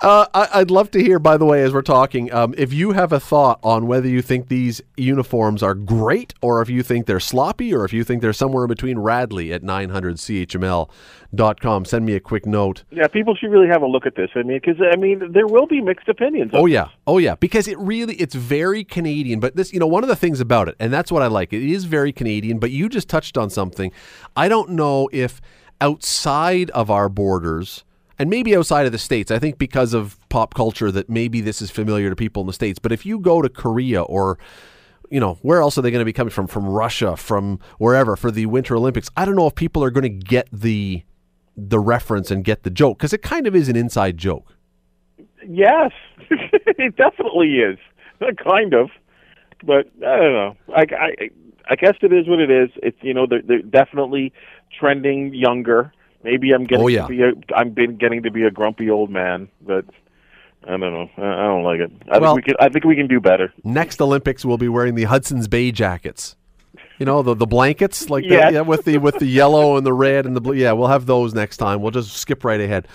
[0.01, 2.90] Uh, I, I'd love to hear, by the way, as we're talking, um, if you
[2.90, 7.07] have a thought on whether you think these uniforms are great or if you think
[7.07, 11.85] they're sloppy or if you think they're somewhere in between, Radley at 900CHML.com.
[11.85, 12.83] Send me a quick note.
[12.90, 14.31] yeah, people should really have a look at this.
[14.35, 16.51] I mean, because I mean, there will be mixed opinions.
[16.53, 19.38] Oh yeah, oh yeah, because it really it's very Canadian.
[19.38, 21.53] But this, you know, one of the things about it, and that's what I like.
[21.53, 22.59] It is very Canadian.
[22.59, 23.92] But you just touched on something.
[24.35, 25.40] I don't know if
[25.81, 27.85] outside of our borders.
[28.18, 31.62] And maybe outside of the states, I think because of pop culture that maybe this
[31.62, 32.79] is familiar to people in the states.
[32.79, 34.38] But if you go to Korea or
[35.12, 36.46] you know, where else are they going to be coming from?
[36.46, 39.11] From Russia, from wherever for the Winter Olympics?
[39.14, 41.03] I don't know if people are going to get the
[41.55, 44.57] the reference and get the joke because it kind of is an inside joke.
[45.46, 45.90] Yes,
[46.31, 47.79] it definitely is.
[48.42, 48.88] Kind of,
[49.64, 50.57] but I don't know.
[50.75, 51.31] I, I,
[51.68, 52.70] I guess it is what it is.
[52.77, 54.33] It's you know they're, they're definitely
[54.79, 55.92] trending younger.
[56.24, 57.02] Maybe I'm getting Oh, yeah.
[57.02, 59.85] to be a, I'm been getting to be a grumpy old man, but
[60.64, 61.11] I don't know.
[61.16, 61.90] I, don't like it.
[62.11, 62.56] I Well- think we can.
[62.61, 63.52] I think we can do better.
[63.64, 66.37] next Olympics we'll be wearing the Hudson's Bay jackets.
[66.98, 68.37] You know the the blankets like Yeah.
[68.42, 70.54] that, yeah, with the with the yellow and the red and the blue.
[70.54, 71.82] Yeah, we'll have those next time.
[71.82, 72.87] We'll just skip right ahead.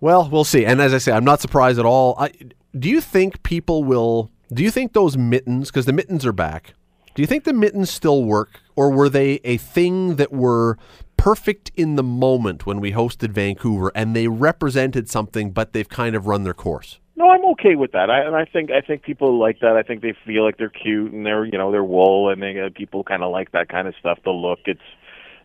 [0.00, 0.64] Well, we'll see.
[0.64, 2.14] And as I say, I'm not surprised at all.
[2.18, 2.32] I,
[2.78, 4.30] do you think people will?
[4.52, 6.74] Do you think those mittens, because the mittens are back?
[7.14, 10.78] Do you think the mittens still work, or were they a thing that were
[11.18, 16.16] perfect in the moment when we hosted Vancouver, and they represented something, but they've kind
[16.16, 16.98] of run their course?
[17.14, 18.08] No, I'm okay with that.
[18.08, 19.76] I, and I think I think people like that.
[19.76, 22.58] I think they feel like they're cute and they're you know they're wool and they
[22.58, 24.18] uh, people kind of like that kind of stuff.
[24.24, 24.80] The look, it's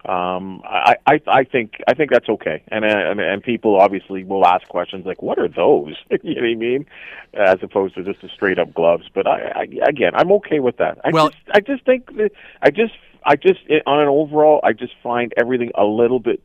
[0.05, 2.63] um I, I I think I think that's okay.
[2.69, 6.41] And uh, and and people obviously will ask questions like, "What are those?" you know
[6.41, 6.85] what I mean,
[7.33, 9.07] as opposed to just the straight up gloves.
[9.13, 10.99] But I, I again, I'm okay with that.
[11.03, 12.93] I Well- just I just think that I just
[13.25, 16.41] I just on an overall I just find everything a little bit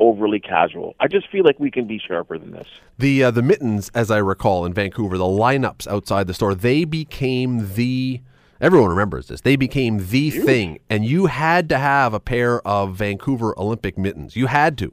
[0.00, 0.94] overly casual.
[1.00, 2.68] I just feel like we can be sharper than this.
[2.98, 6.84] The uh, the mittens, as I recall in Vancouver, the lineups outside the store, they
[6.84, 8.20] became the
[8.60, 9.40] everyone remembers this.
[9.40, 14.36] They became the thing, and you had to have a pair of Vancouver Olympic mittens.
[14.36, 14.92] You had to.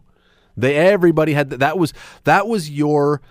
[0.58, 1.94] They everybody had that was
[2.26, 3.22] that was your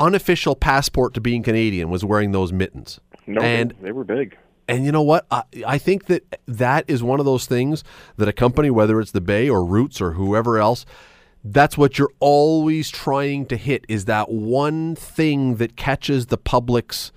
[0.00, 3.00] unofficial passport to being Canadian was wearing those mittens.
[3.26, 4.36] No, and they, they were big.
[4.68, 5.26] And you know what?
[5.30, 7.82] I, I think that that is one of those things
[8.16, 10.86] that a company, whether it's the Bay or Roots or whoever else,
[11.44, 17.12] that's what you're always trying to hit is that one thing that catches the public's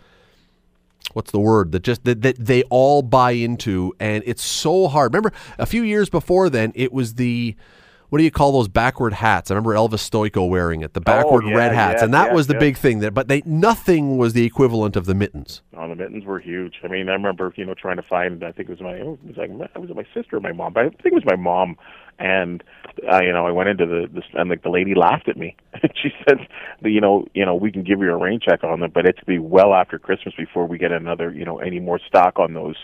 [1.13, 1.71] what's the word?
[1.71, 3.93] That just that, that they all buy into.
[3.99, 5.13] And it's so hard.
[5.13, 7.55] Remember a few years before then it was the
[8.09, 9.49] what do you call those backward hats?
[9.51, 12.27] I remember Elvis Stojko wearing it, the backward Oh, yeah, red hats, yeah, and that
[12.27, 12.99] yeah, was the big thing.
[12.99, 15.61] That, but they nothing was the equivalent of the mittens.
[15.75, 16.75] Oh, the mittens were huge.
[16.83, 18.43] I mean, I remember you know trying to find.
[18.43, 18.99] I think it was my.
[18.99, 20.73] oh, It was like my- was my sister or my mom?
[20.73, 21.77] But I think it was my mom.
[22.17, 22.63] And
[23.11, 25.55] uh, you know, I went into the, the and like the lady laughed at me.
[25.95, 26.37] she said,
[26.81, 29.19] "You know, you know, we can give you a rain check on them, but it's
[29.25, 32.77] be well after Christmas before we get another, you know, any more stock on those."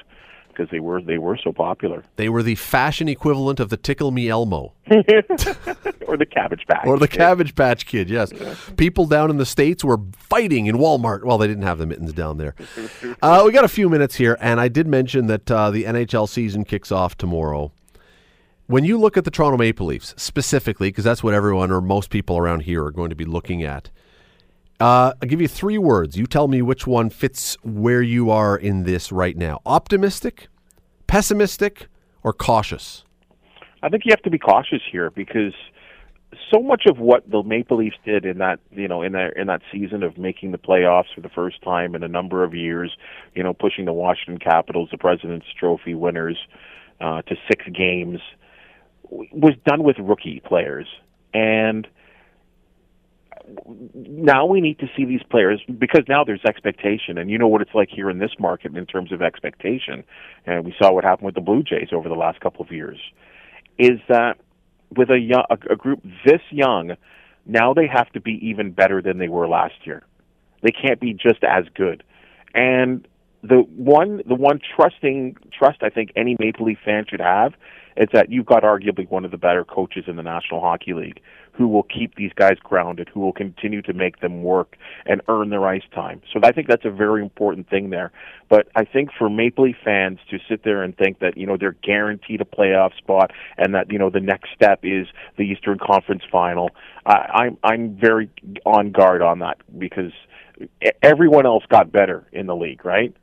[0.62, 4.12] Because they were they were so popular, They were the fashion equivalent of the Tickle
[4.12, 8.12] Me Elmo or the cabbage patch, or the Cabbage Patch Kid.
[8.12, 8.32] Yes,
[8.78, 11.24] people down in the states were fighting in Walmart.
[11.24, 12.54] Well, they didn't have the mittens down there.
[13.24, 16.30] Uh, we got a few minutes here, and I did mention that uh, the NHL
[16.30, 17.72] season kicks off tomorrow.
[18.68, 22.12] When you look at the Toronto Maple Leafs specifically, because that's what everyone or most
[22.12, 23.90] people around here are going to be looking at,
[24.80, 26.18] uh, I'll give you three words.
[26.18, 30.48] You tell me which one fits where you are in this right now optimistic,
[31.12, 31.90] pessimistic,
[32.24, 33.04] or cautious.
[33.84, 35.54] I think you have to be cautious here because
[36.54, 39.48] so much of what the Maple Leafs did in that you know in that in
[39.48, 42.96] that season of making the playoffs for the first time in a number of years,
[43.36, 46.38] you know, pushing the Washington Capitals, the President's Trophy winners,
[47.02, 48.22] uh, to six games,
[49.10, 50.88] was done with rookie players,
[51.34, 51.88] and
[53.96, 57.62] now we need to see these players because now there's expectation, and you know what
[57.62, 60.04] it's like here in this market in terms of expectation,
[60.46, 62.98] and we saw what happened with the Blue Jays over the last couple of years
[63.78, 64.38] is that
[64.96, 66.92] with a, young, a, group this young,
[67.46, 70.04] now they have to be even better than they were last year.
[70.62, 72.04] They can't be just as good.
[72.54, 73.08] And
[73.44, 77.54] the one the one trusting trust I think any Maple Leaf fan should have
[77.98, 81.22] is that you've got arguably one of the better coaches in the National Hockey League
[81.54, 85.50] who will keep these guys grounded, who will continue to make them work and earn
[85.50, 86.22] their ice time.
[86.32, 88.12] So I think that's a very important thing there.
[88.50, 91.58] But I think for Maple Leaf fans to sit there and think that, you know,
[91.58, 95.78] they're guaranteed a playoff spot and that, you know, the next step is the Eastern
[95.78, 96.70] Conference final,
[97.06, 98.30] I, I'm I'm very
[98.66, 100.12] on guard on that because
[101.02, 103.16] everyone else got better in the league, right?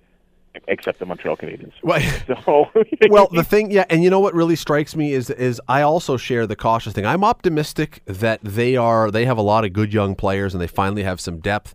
[0.66, 1.72] Except the Montreal Canadiens.
[1.82, 2.00] Well,
[2.44, 2.70] So
[3.10, 6.16] well, the thing, yeah, and you know what really strikes me is is I also
[6.16, 7.06] share the cautious thing.
[7.06, 10.66] I'm optimistic that they are they have a lot of good young players and they
[10.66, 11.74] finally have some depth.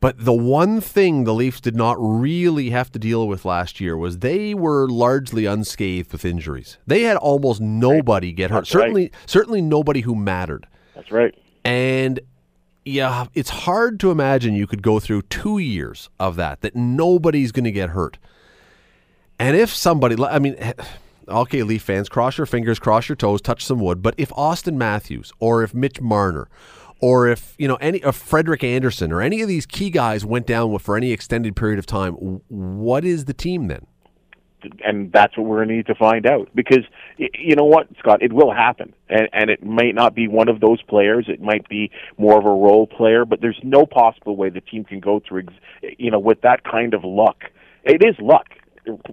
[0.00, 3.96] But the one thing the Leafs did not really have to deal with last year
[3.96, 6.78] was they were largely unscathed with injuries.
[6.86, 8.60] They had almost nobody get hurt.
[8.60, 8.82] That's right.
[8.82, 10.68] certainly, certainly nobody who mattered.
[10.94, 11.34] That's right.
[11.64, 12.20] And
[12.84, 17.52] yeah, it's hard to imagine you could go through two years of that, that nobody's
[17.52, 18.18] going to get hurt.
[19.38, 20.72] And if somebody, I mean, eh,
[21.28, 24.02] okay, Leaf fans, cross your fingers, cross your toes, touch some wood.
[24.02, 26.48] But if Auston Matthews or if Mitch Marner
[27.00, 30.46] or if, you know, any, if Frederik Andersen or any of these key guys went
[30.46, 32.14] down for any extended period of time,
[32.48, 33.86] what is the team then?
[34.84, 36.48] And that's what we're going to need to find out.
[36.54, 36.84] Because
[37.16, 40.60] you know what Scott it will happen and and it might not be one of
[40.60, 41.26] those players.
[41.28, 44.84] It might be more of a role player but there's no possible way the team
[44.84, 45.46] can go through
[45.98, 47.44] you know with that kind of luck.
[47.84, 48.46] It is luck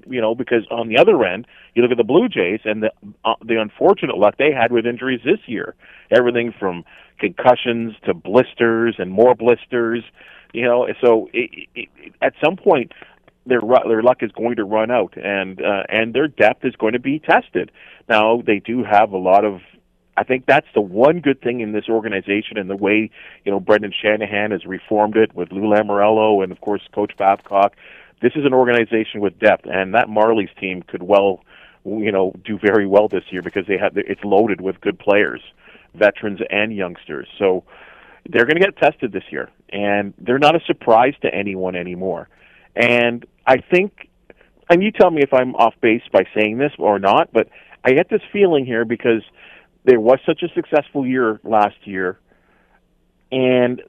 [0.08, 2.91] you know because on the other end you look at the Blue Jays and the
[3.23, 5.75] uh, the unfortunate luck they had with injuries this year.
[6.12, 6.84] Everything from
[7.19, 10.03] concussions to blisters and more blisters
[10.53, 11.89] you know so it, it,
[12.21, 12.91] at some point
[13.45, 16.93] their their luck is going to run out, and uh, and their depth is going
[16.93, 17.71] to be tested.
[18.10, 19.62] Now they do have a lot of.
[20.17, 23.12] I think that's the one good thing in this organization, and the way
[23.43, 27.75] you know Brendan Shanahan has reformed it with Lou Lamoriello and of course Coach Babcock.
[28.21, 31.41] This is an organization with depth, and that Marley's team could well,
[31.84, 35.41] you know, do very well this year because they have it's loaded with good players,
[35.93, 37.27] veterans and youngsters.
[37.38, 37.63] So
[38.27, 42.29] they're going to get tested this year, and they're not a surprise to anyone anymore.
[42.76, 44.10] And I think,
[44.70, 47.48] and you tell me if I'm off base by saying this or not, but
[47.84, 49.22] I get this feeling here because
[49.84, 52.20] there was such a successful year last year,
[53.32, 53.82] and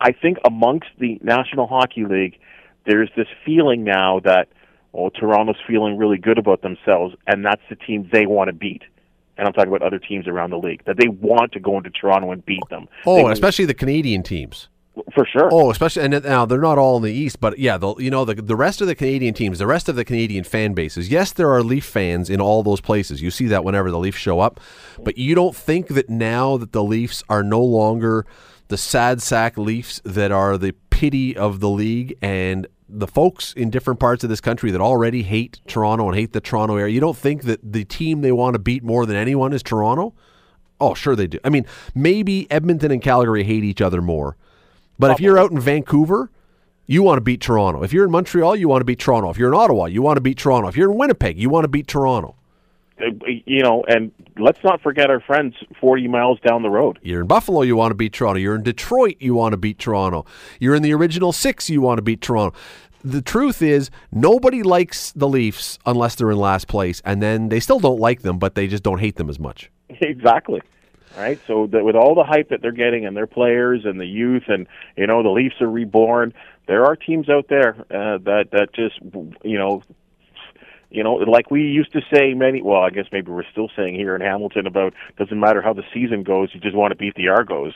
[0.00, 2.38] I think amongst the National Hockey League,
[2.86, 4.48] there's this feeling now that,
[4.92, 8.82] well, Toronto's feeling really good about themselves, and that's the team they want to beat.
[9.38, 11.90] And I'm talking about other teams around the league that they want to go into
[11.90, 12.86] Toronto and beat them.
[13.06, 14.68] Oh, They- especially the Canadian teams.
[15.14, 15.48] For sure.
[15.50, 18.24] Oh, especially and now they're not all in the East, but yeah, the you know
[18.24, 21.10] the the rest of the Canadian teams, the rest of the Canadian fan bases.
[21.10, 23.22] Yes, there are Leaf fans in all those places.
[23.22, 24.60] You see that whenever the Leafs show up,
[25.02, 28.26] but you don't think that now that the Leafs are no longer
[28.68, 33.70] the sad sack Leafs that are the pity of the league and the folks in
[33.70, 37.00] different parts of this country that already hate Toronto and hate the Toronto area, you
[37.00, 40.14] don't think that the team they want to beat more than anyone is Toronto?
[40.80, 41.38] Oh, sure they do.
[41.44, 44.36] I mean, maybe Edmonton and Calgary hate each other more.
[45.02, 46.30] But if you're out in Vancouver,
[46.86, 47.82] you want to beat Toronto.
[47.82, 49.30] If you're in Montreal, you want to beat Toronto.
[49.30, 50.68] If you're in Ottawa, you want to beat Toronto.
[50.68, 52.36] If you're in Winnipeg, you want to beat Toronto.
[53.00, 53.06] Uh,
[53.46, 56.98] You know, and let's not forget our friends 40 miles down the road.
[57.02, 58.38] You're in Buffalo, you want to beat Toronto.
[58.40, 60.24] You're in Detroit, you want to beat Toronto.
[60.60, 62.56] You're in the original six, you want to beat Toronto.
[63.04, 67.58] The truth is, nobody likes the Leafs unless they're in last place, and then they
[67.58, 69.70] still don't like them, but they just don't hate them as much.
[70.00, 70.62] Exactly.
[71.16, 71.40] Right.
[71.46, 74.44] So that with all the hype that they're getting and their players and the youth
[74.48, 76.32] and you know the Leafs are reborn,
[76.66, 78.98] there are teams out there uh, that that just
[79.44, 79.82] you know
[80.90, 83.94] you know like we used to say many well I guess maybe we're still saying
[83.94, 87.14] here in Hamilton about doesn't matter how the season goes you just want to beat
[87.14, 87.74] the Argos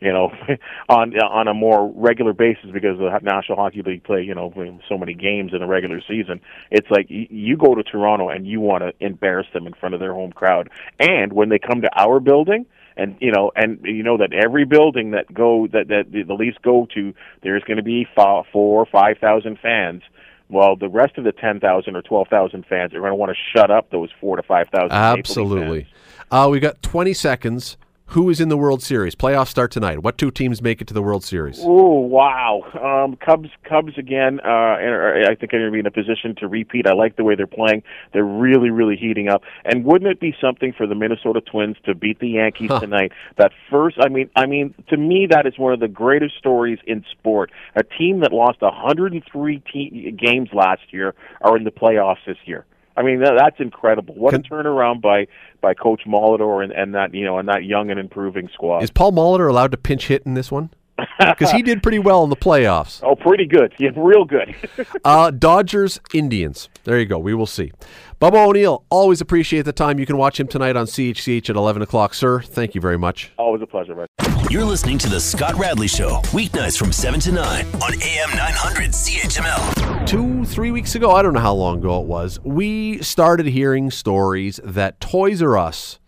[0.00, 0.32] you know,
[0.88, 4.52] on on a more regular basis because the National Hockey League play, you know,
[4.88, 6.40] so many games in a regular season.
[6.70, 10.00] It's like you go to Toronto and you want to embarrass them in front of
[10.00, 10.70] their home crowd.
[10.98, 14.64] And when they come to our building, and you know, and you know that every
[14.64, 18.86] building that go that that the Leafs go to, there's going to be four or
[18.86, 20.02] five thousand fans.
[20.48, 23.30] Well, the rest of the ten thousand or twelve thousand fans are going to want
[23.30, 24.92] to shut up those four to five thousand.
[24.92, 25.86] Absolutely.
[26.30, 27.76] Uh, we've got 20 seconds.
[28.10, 29.14] Who is in the World Series?
[29.14, 30.02] Playoffs start tonight.
[30.02, 31.60] What two teams make it to the World Series?
[31.62, 33.50] Oh wow, um, Cubs!
[33.62, 34.40] Cubs again.
[34.44, 36.88] Uh, are, I think they're going to be in a position to repeat.
[36.88, 37.84] I like the way they're playing.
[38.12, 39.42] They're really, really heating up.
[39.64, 42.80] And wouldn't it be something for the Minnesota Twins to beat the Yankees Huh.
[42.80, 43.12] tonight?
[43.36, 46.80] That first, I mean, I mean, to me, that is one of the greatest stories
[46.88, 47.52] in sport.
[47.76, 52.64] A team that lost 103 te- games last year are in the playoffs this year.
[52.96, 54.14] I mean, that's incredible.
[54.14, 55.26] What a turnaround by
[55.60, 58.82] by Coach Molitor and, and that you know and that young and improving squad.
[58.82, 60.70] Is Paul Molitor allowed to pinch hit in this one?
[61.18, 63.00] Because he did pretty well in the playoffs.
[63.02, 63.74] Oh, pretty good.
[63.78, 64.54] Yeah, real good.
[65.04, 66.68] Uh, Dodgers, Indians.
[66.84, 67.18] There you go.
[67.18, 67.72] We will see.
[68.20, 69.98] Bubba O'Neil, always appreciate the time.
[69.98, 72.12] You can watch him tonight on CHCH at 11 o'clock.
[72.12, 73.32] Sir, thank you very much.
[73.38, 74.06] Always a pleasure, man.
[74.50, 78.90] You're listening to The Scott Radley Show, weeknights from 7 to 9 on AM 900
[78.90, 80.06] CHML.
[80.06, 83.90] Two, three weeks ago, I don't know how long ago it was, we started hearing
[83.90, 85.98] stories that Toys R Us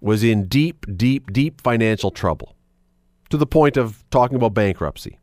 [0.00, 2.54] was in deep, deep, deep financial trouble
[3.30, 5.18] to the point of talking about bankruptcy.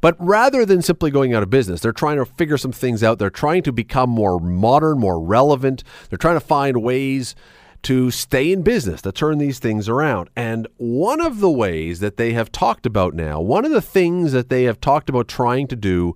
[0.00, 3.18] But rather than simply going out of business, they're trying to figure some things out.
[3.18, 5.82] They're trying to become more modern, more relevant.
[6.08, 7.34] They're trying to find ways
[7.82, 10.28] to stay in business, to turn these things around.
[10.36, 14.32] And one of the ways that they have talked about now, one of the things
[14.32, 16.14] that they have talked about trying to do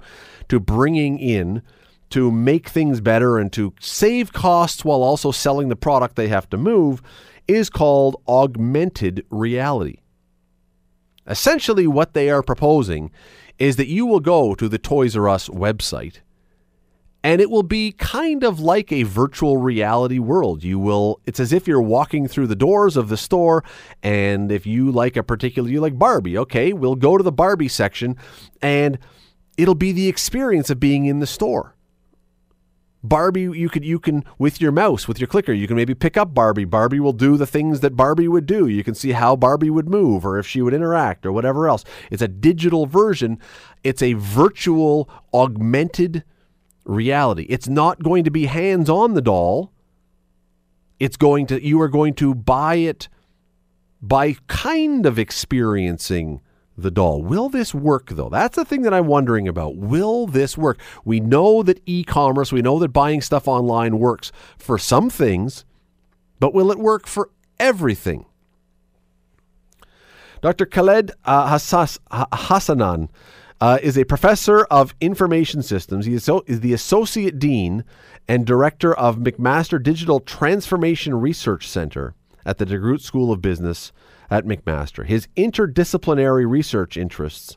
[0.49, 1.63] to bringing in
[2.11, 6.51] to make things better and to save costs while also selling the product they have
[6.51, 7.01] to move
[7.47, 9.99] is called augmented reality.
[11.27, 13.11] Essentially, what they are proposing
[13.59, 16.21] is that you will go to the Toys R Us website
[17.23, 20.65] and it will be kind of like a virtual reality world.
[20.65, 23.63] You will it's as if you're walking through the doors of the store
[24.03, 27.69] and if you like a particular you like Barbie, okay, we'll go to the Barbie
[27.69, 28.17] section
[28.63, 28.99] and
[29.57, 31.75] it'll be the experience of being in the store.
[33.03, 36.17] Barbie, you could you can with your mouse, with your clicker, you can maybe pick
[36.17, 36.67] up Barbie.
[36.67, 38.67] Barbie will do the things that Barbie would do.
[38.67, 41.85] You can see how Barbie would move or if she would interact or whatever else.
[42.11, 43.39] It's a digital version.
[43.83, 46.25] It's a virtual augmented
[46.85, 47.47] reality.
[47.49, 49.73] It's not going to be hands on the doll.
[50.99, 53.09] It's going to you are going to buy it
[54.03, 56.43] by kind of experiencing
[56.83, 57.23] the doll.
[57.23, 58.29] Will this work though?
[58.29, 59.77] That's the thing that I'm wondering about.
[59.77, 60.81] Will this work?
[61.05, 65.65] We know that e-commerce, we know that buying stuff online works for some things,
[66.39, 68.27] but will it work for everything?
[70.41, 70.65] Dr.
[70.65, 73.09] Khaled uh, Hassanein
[73.61, 76.07] uh, is a professor of information systems.
[76.07, 77.85] He is, so, is the associate dean
[78.27, 82.15] and director of McMaster Digital Transformation Research Center
[82.47, 83.93] at the DeGroote School of Business
[84.31, 85.05] at McMaster.
[85.05, 87.57] His interdisciplinary research interests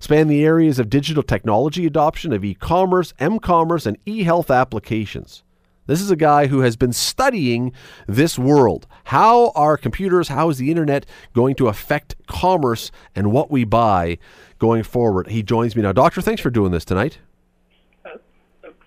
[0.00, 4.50] span the areas of digital technology adoption, of e commerce, m commerce, and e health
[4.50, 5.42] applications.
[5.86, 7.72] This is a guy who has been studying
[8.06, 8.86] this world.
[9.04, 14.18] How are computers, how is the internet going to affect commerce and what we buy
[14.58, 15.28] going forward?
[15.28, 15.92] He joins me now.
[15.92, 17.18] Doctor, thanks for doing this tonight.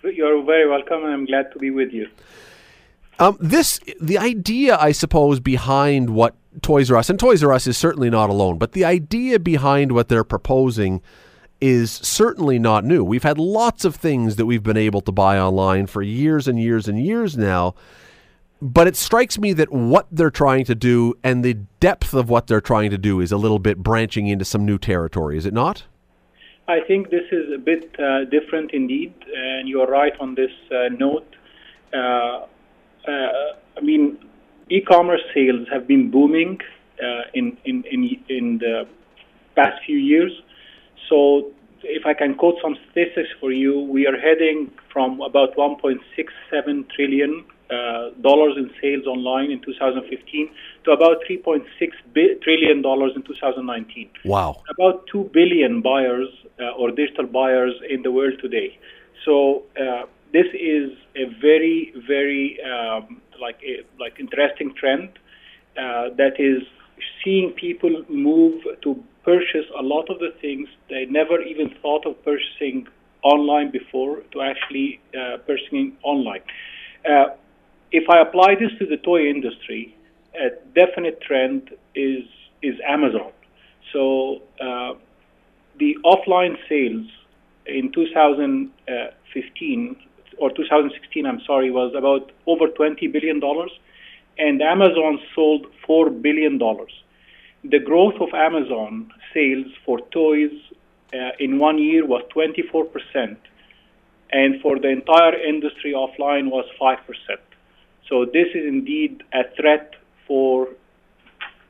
[0.02, 2.08] You're very welcome, and I'm glad to be with you.
[3.20, 7.66] Um, this the idea, I suppose, behind what Toys R Us and Toys R Us
[7.66, 11.02] is certainly not alone, but the idea behind what they're proposing
[11.60, 13.02] is certainly not new.
[13.02, 16.60] We've had lots of things that we've been able to buy online for years and
[16.60, 17.74] years and years now.
[18.60, 22.48] But it strikes me that what they're trying to do and the depth of what
[22.48, 25.54] they're trying to do is a little bit branching into some new territory, is it
[25.54, 25.84] not?
[26.66, 30.50] I think this is a bit uh, different indeed, and you are right on this
[30.70, 31.36] uh, note.
[31.94, 32.46] Uh,
[33.06, 34.18] uh I mean,
[34.70, 36.60] e-commerce sales have been booming
[37.02, 38.86] uh, in, in, in, in the
[39.56, 40.32] past few years.
[41.08, 41.52] So,
[41.82, 47.44] if I can quote some statistics for you, we are heading from about 1.67 trillion
[47.70, 50.50] uh, dollars in sales online in 2015
[50.84, 51.64] to about 3.6
[52.14, 54.10] bi- trillion dollars in 2019.
[54.24, 54.62] Wow!
[54.70, 56.28] About two billion buyers
[56.60, 58.78] uh, or digital buyers in the world today.
[59.24, 65.10] So uh, this is a very, very um, like a, like interesting trend
[65.76, 66.62] uh, that is
[67.22, 72.22] seeing people move to purchase a lot of the things they never even thought of
[72.24, 72.86] purchasing
[73.22, 76.40] online before to actually uh, purchasing online.
[77.08, 77.26] Uh,
[77.92, 79.94] if I apply this to the toy industry,
[80.34, 82.24] a definite trend is
[82.62, 83.32] is Amazon.
[83.92, 84.94] So uh,
[85.78, 87.06] the offline sales
[87.66, 89.96] in 2015
[90.38, 93.70] or 2016, I'm sorry, was about over 20 billion dollars,
[94.38, 96.92] and Amazon sold four billion dollars.
[97.64, 100.52] The growth of Amazon sales for toys
[101.12, 103.38] uh, in one year was 24 percent,
[104.30, 107.40] and for the entire industry offline was five percent.
[108.08, 109.94] So this is indeed a threat
[110.26, 110.68] for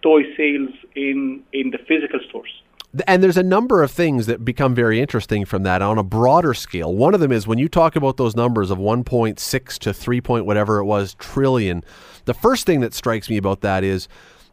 [0.03, 2.63] toy sales in in the physical stores.
[3.07, 6.55] And there's a number of things that become very interesting from that on a broader
[6.55, 6.95] scale.
[6.95, 10.47] One of them is when you talk about those numbers of 1.6 to 3 point
[10.47, 11.85] whatever it was trillion.
[12.25, 14.09] The first thing that strikes me about that is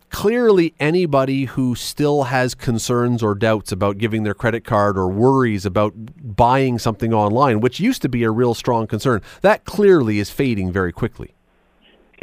[0.09, 5.65] clearly anybody who still has concerns or doubts about giving their credit card or worries
[5.65, 5.93] about
[6.35, 10.71] buying something online, which used to be a real strong concern, that clearly is fading
[10.71, 11.34] very quickly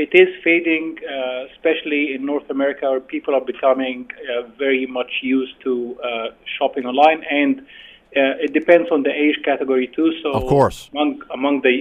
[0.05, 5.12] it is fading, uh, especially in North America, where people are becoming uh, very much
[5.22, 5.72] used to
[6.03, 10.11] uh, shopping online, and uh, it depends on the age category too.
[10.22, 11.74] So, of course, among among the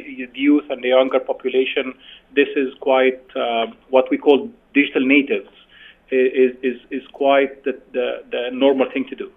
[0.47, 1.85] youth and the younger population,
[2.39, 4.37] this is quite uh, what we call
[4.73, 5.51] digital natives.
[6.11, 9.31] Is is is quite the, the the normal thing to do.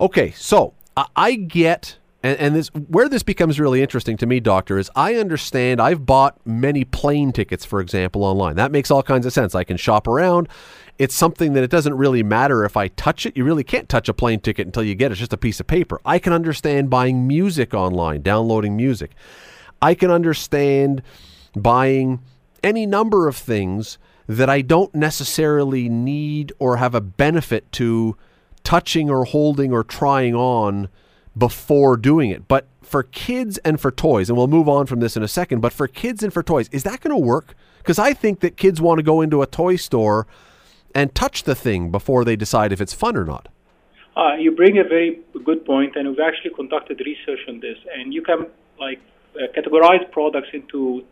[0.00, 0.72] Okay, so
[1.26, 5.16] I get and, and this where this becomes really interesting to me, Doctor, is I
[5.16, 8.56] understand I've bought many plane tickets, for example, online.
[8.56, 9.54] That makes all kinds of sense.
[9.54, 10.48] I can shop around.
[10.98, 13.36] It's something that it doesn't really matter if I touch it.
[13.36, 15.12] You really can't touch a plane ticket until you get it.
[15.12, 16.00] It's just a piece of paper.
[16.04, 19.10] I can understand buying music online, downloading music.
[19.82, 21.02] I can understand
[21.54, 22.20] buying
[22.62, 28.16] any number of things that I don't necessarily need or have a benefit to
[28.62, 30.88] touching or holding or trying on
[31.36, 32.46] before doing it.
[32.48, 35.60] But for kids and for toys, and we'll move on from this in a second,
[35.60, 37.54] but for kids and for toys, is that going to work?
[37.78, 40.26] Because I think that kids want to go into a toy store
[40.94, 43.48] and touch the thing before they decide if it's fun or not.
[44.16, 47.76] Uh, you bring a very good point, and we've actually conducted research on this.
[47.96, 48.46] And you can
[48.78, 49.00] like
[49.34, 51.04] uh, categorize products into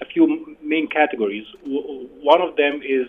[0.00, 1.46] a few main categories.
[1.62, 3.06] W- one of them is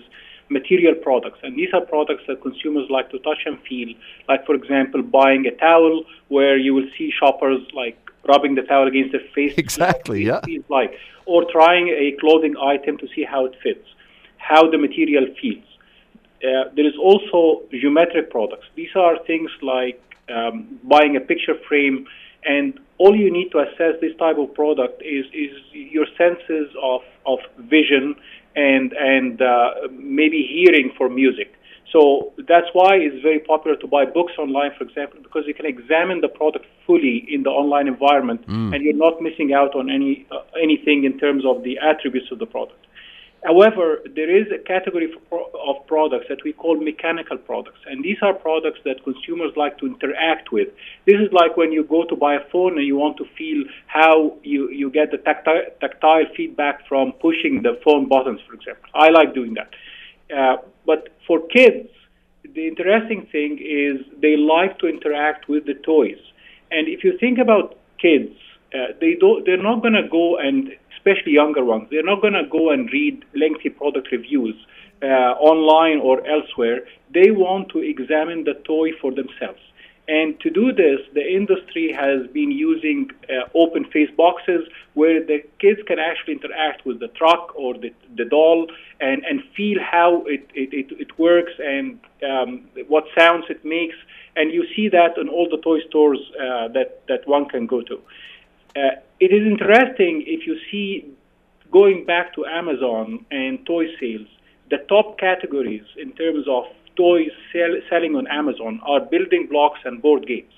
[0.52, 1.40] material products.
[1.44, 3.90] And these are products that consumers like to touch and feel.
[4.28, 7.98] Like, for example, buying a towel where you will see shoppers like
[8.28, 9.58] rubbing the towel against their face.
[9.58, 10.42] Exactly, yeah.
[10.42, 10.94] Feels like,
[11.26, 13.88] or trying a clothing item to see how it fits,
[14.38, 15.64] how the material feels.
[16.44, 18.66] Uh, there is also geometric products.
[18.76, 22.08] These are things like um, buying a picture frame,
[22.44, 27.02] and all you need to assess this type of product is is your senses of
[27.26, 28.16] of vision
[28.56, 31.54] and and uh, maybe hearing for music.
[31.92, 35.66] So that's why it's very popular to buy books online, for example, because you can
[35.66, 38.74] examine the product fully in the online environment, mm.
[38.74, 42.40] and you're not missing out on any uh, anything in terms of the attributes of
[42.40, 42.80] the product.
[43.44, 48.34] However, there is a category of products that we call mechanical products, and these are
[48.34, 50.68] products that consumers like to interact with.
[51.08, 53.64] This is like when you go to buy a phone and you want to feel
[53.88, 58.90] how you, you get the tactile, tactile feedback from pushing the phone buttons, for example.
[58.94, 59.72] I like doing that.
[60.32, 61.90] Uh, but for kids,
[62.54, 66.20] the interesting thing is they like to interact with the toys.
[66.70, 68.36] And if you think about kids,
[68.74, 70.72] uh, they don't, they're not going to go and
[71.02, 74.56] especially younger ones, they're not going to go and read lengthy product reviews
[75.02, 76.82] uh, online or elsewhere.
[77.14, 79.60] They want to examine the toy for themselves.
[80.08, 85.40] And to do this, the industry has been using uh, open face boxes where the
[85.60, 88.68] kids can actually interact with the truck or the, the doll
[89.00, 92.00] and, and feel how it, it, it, works and
[92.30, 93.96] um, what sounds it makes.
[94.36, 97.82] And you see that in all the toy stores uh, that, that one can go
[97.82, 98.02] to.
[98.76, 101.06] Uh, it is interesting if you see
[101.72, 104.28] going back to Amazon and toy sales,
[104.70, 106.64] the top categories in terms of
[106.96, 110.54] toys sell, selling on Amazon are building blocks and board games.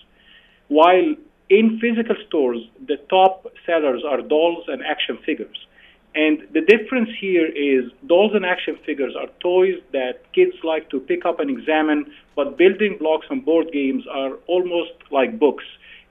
[0.69, 1.15] while
[1.49, 5.67] in physical stores, the top sellers are dolls and action figures.
[6.15, 10.99] And the difference here is dolls and action figures are toys that kids like to
[10.99, 15.65] pick up and examine, but building blocks and board games are almost like books.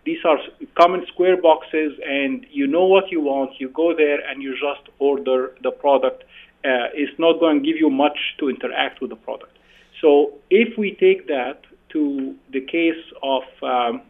[0.04, 0.38] These are
[0.74, 3.60] common square boxes, and you know what you want.
[3.60, 6.24] You go there and you just order the product.
[6.64, 9.56] Uh, it's not going to give you much to interact with the product.
[10.00, 14.02] So if we take that to the case of um,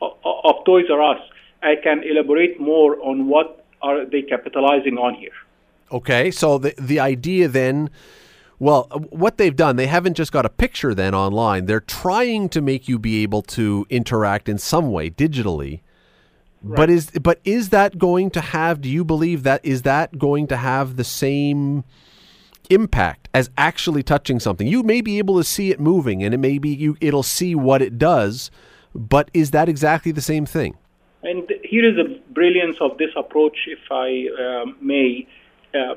[0.00, 1.20] of Toys R Us,
[1.62, 5.38] I can elaborate more on what are they capitalizing on here.
[5.92, 7.90] Okay, so the the idea then,
[8.60, 11.64] well, what they've done, they haven't just got a picture then online.
[11.64, 15.80] They're trying to make you be able to interact in some way digitally.
[16.62, 16.76] Right.
[16.76, 18.82] But is but is that going to have?
[18.82, 21.84] Do you believe that is that going to have the same
[22.68, 24.66] impact as actually touching something?
[24.66, 26.98] You may be able to see it moving, and it may be you.
[27.00, 28.50] It'll see what it does,
[28.94, 30.76] but is that exactly the same thing?
[31.22, 35.26] And here is the brilliance of this approach, if I uh, may.
[35.72, 35.94] Uh,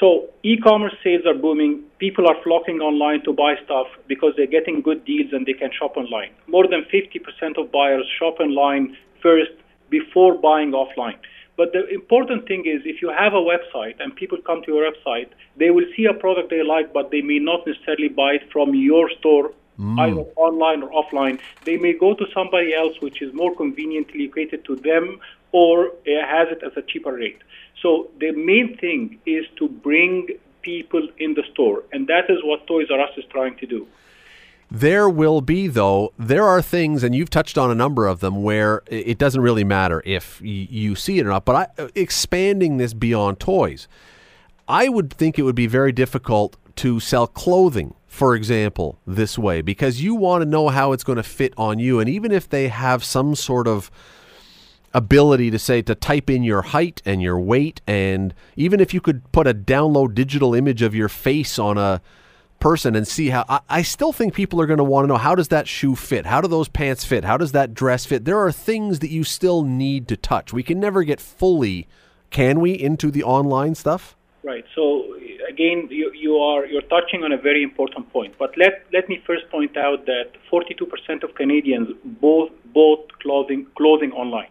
[0.00, 1.82] so e-commerce sales are booming.
[1.98, 5.70] People are flocking online to buy stuff because they're getting good deals and they can
[5.72, 6.30] shop online.
[6.46, 9.52] More than 50% of buyers shop online first
[9.88, 11.16] before buying offline.
[11.56, 14.90] But the important thing is if you have a website and people come to your
[14.90, 18.52] website, they will see a product they like, but they may not necessarily buy it
[18.52, 19.98] from your store mm.
[20.00, 21.40] either online or offline.
[21.64, 25.18] They may go to somebody else which is more conveniently located to them
[25.52, 27.38] or has it as a cheaper rate.
[27.82, 30.28] So the main thing is to bring
[30.62, 33.86] people in the store, and that is what Toys R Us is trying to do.
[34.68, 38.42] There will be, though, there are things, and you've touched on a number of them,
[38.42, 41.44] where it doesn't really matter if you see it or not.
[41.44, 43.86] But I, expanding this beyond toys,
[44.66, 49.60] I would think it would be very difficult to sell clothing for example, this way
[49.60, 52.00] because you want to know how it's going to fit on you.
[52.00, 53.90] And even if they have some sort of
[54.96, 59.00] ability to say to type in your height and your weight, and even if you
[59.00, 62.00] could put a download digital image of your face on a
[62.58, 65.18] person and see how I, I still think people are going to want to know
[65.18, 66.24] how does that shoe fit?
[66.24, 67.24] How do those pants fit?
[67.24, 68.24] How does that dress fit?
[68.24, 70.54] There are things that you still need to touch.
[70.54, 71.86] We can never get fully,
[72.30, 74.16] can we, into the online stuff?
[74.42, 74.64] Right.
[74.74, 75.14] So
[75.46, 78.34] again, you, you are you're touching on a very important point.
[78.38, 84.12] But let let me first point out that 42% of Canadians both bought clothing clothing
[84.12, 84.48] online.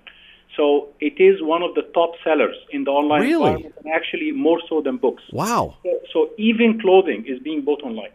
[0.55, 3.33] So it is one of the top sellers in the online really?
[3.33, 5.23] environment, and actually more so than books.
[5.31, 5.77] Wow!
[5.83, 8.11] So, so even clothing is being bought online.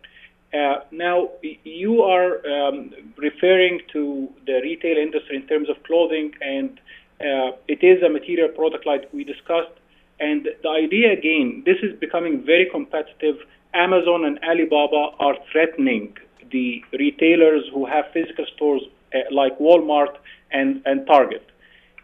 [0.53, 1.29] Uh, now
[1.65, 6.81] you are um, referring to the retail industry in terms of clothing, and
[7.21, 9.71] uh, it is a material product like we discussed.
[10.19, 13.37] And the idea again, this is becoming very competitive.
[13.75, 16.17] Amazon and Alibaba are threatening
[16.51, 18.83] the retailers who have physical stores
[19.15, 20.17] uh, like Walmart
[20.51, 21.50] and, and Target.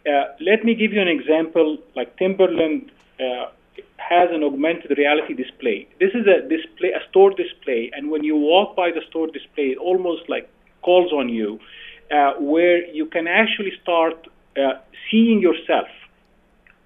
[0.06, 1.78] Uh, let me give you an example.
[1.96, 3.46] Like Timberland uh,
[3.96, 5.88] has an augmented reality display.
[5.98, 9.74] This is a display, a store display, and when you walk by the store display,
[9.74, 10.48] it almost like
[10.82, 11.58] calls on you,
[12.10, 14.74] uh, where you can actually start uh,
[15.10, 15.88] seeing yourself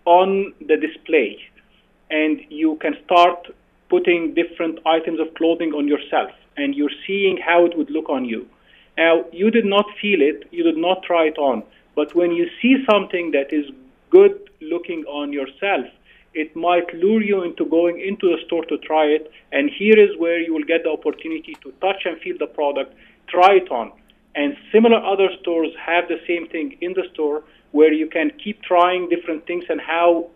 [0.07, 1.39] on the display
[2.11, 3.47] and you can start
[3.89, 8.25] putting different items of clothing on yourself and you're seeing how it would look on
[8.25, 8.47] you.
[8.97, 11.63] Now, you did not feel it, you did not try it on,
[12.01, 13.67] but when you see something that is
[14.09, 15.85] good looking on yourself,
[16.33, 19.31] it might lure you into going into the store to try it.
[19.53, 22.95] And here is where you will get the opportunity to touch and feel the product,
[23.29, 23.93] try it on.
[24.35, 27.43] And similar other stores have the same thing in the store
[27.73, 30.31] where you can keep trying different things and how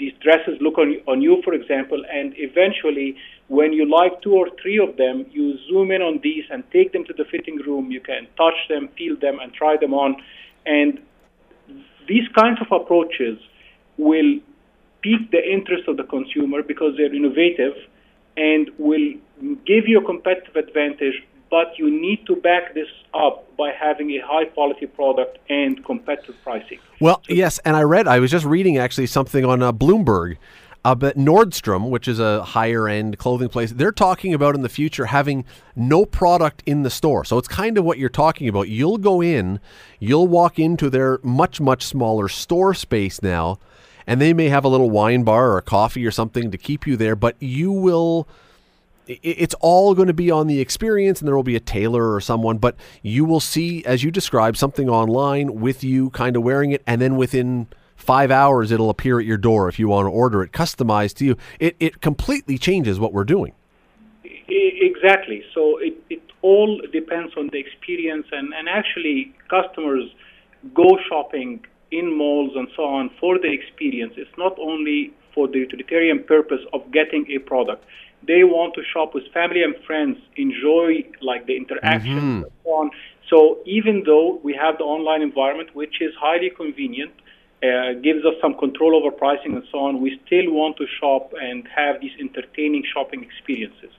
[0.00, 3.16] these dresses look on, on you, for example, and eventually,
[3.48, 6.92] when you like two or three of them, you zoom in on these and take
[6.92, 7.92] them to the fitting room.
[7.92, 10.16] You can touch them, feel them, and try them on.
[10.66, 11.00] And
[12.08, 13.38] these kinds of approaches
[13.96, 14.40] will
[15.02, 17.74] pique the interest of the consumer because they're innovative
[18.36, 19.14] and will
[19.64, 21.14] give you a competitive advantage
[21.50, 26.34] but you need to back this up by having a high quality product and competitive
[26.42, 26.78] pricing.
[27.00, 30.38] Well, yes, and I read, I was just reading actually something on uh, Bloomberg.
[30.86, 34.68] Uh, but Nordstrom, which is a higher end clothing place, they're talking about in the
[34.68, 37.24] future having no product in the store.
[37.24, 38.68] So it's kind of what you're talking about.
[38.68, 39.58] You'll go in,
[39.98, 43.58] you'll walk into their much, much smaller store space now,
[44.06, 46.86] and they may have a little wine bar or a coffee or something to keep
[46.86, 48.28] you there, but you will
[49.08, 52.20] it's all going to be on the experience and there will be a tailor or
[52.20, 56.70] someone but you will see as you describe, something online with you kind of wearing
[56.70, 57.68] it and then within
[58.06, 61.24] five hours it'll appear at your door if you want to order it customized to
[61.24, 63.52] you it, it completely changes what we're doing
[64.96, 65.44] Exactly.
[65.54, 70.04] So it, it all depends on the experience, and, and actually, customers
[70.74, 74.14] go shopping in malls and so on for the experience.
[74.16, 77.84] It's not only for the utilitarian purpose of getting a product.
[78.26, 82.42] They want to shop with family and friends, enjoy like the interaction Mm-hmm.
[82.44, 82.90] and so on.
[83.30, 87.12] So even though we have the online environment, which is highly convenient,
[87.62, 91.32] uh, gives us some control over pricing and so on, we still want to shop
[91.40, 93.90] and have these entertaining shopping experiences.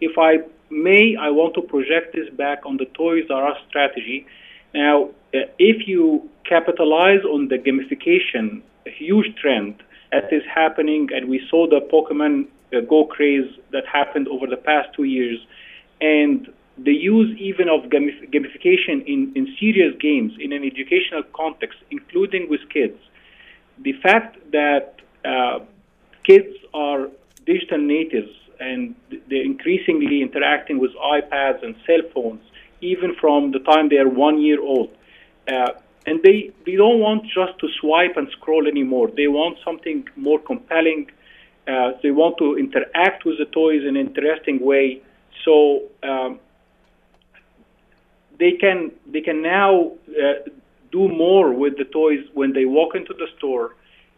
[0.00, 0.38] If I
[0.70, 4.26] may, I want to project this back on the Toys R Us strategy.
[4.74, 11.28] Now, uh, if you capitalize on the gamification, a huge trend that is happening, and
[11.28, 15.38] we saw the Pokemon uh, Go craze that happened over the past two years,
[16.00, 22.48] and the use even of gamification in, in serious games in an educational context, including
[22.48, 22.98] with kids.
[23.78, 25.60] The fact that uh,
[26.24, 27.08] kids are
[27.44, 28.94] digital natives and
[29.28, 32.42] they're increasingly interacting with iPads and cell phones,
[32.80, 34.90] even from the time they are one year old.
[35.48, 35.72] Uh,
[36.06, 39.10] and they, they don't want just to swipe and scroll anymore.
[39.14, 41.10] They want something more compelling.
[41.68, 45.02] Uh, they want to interact with the toys in an interesting way.
[45.44, 46.40] So um,
[48.42, 48.78] they can
[49.14, 49.72] they can now
[50.24, 50.38] uh,
[50.96, 53.66] do more with the toys when they walk into the store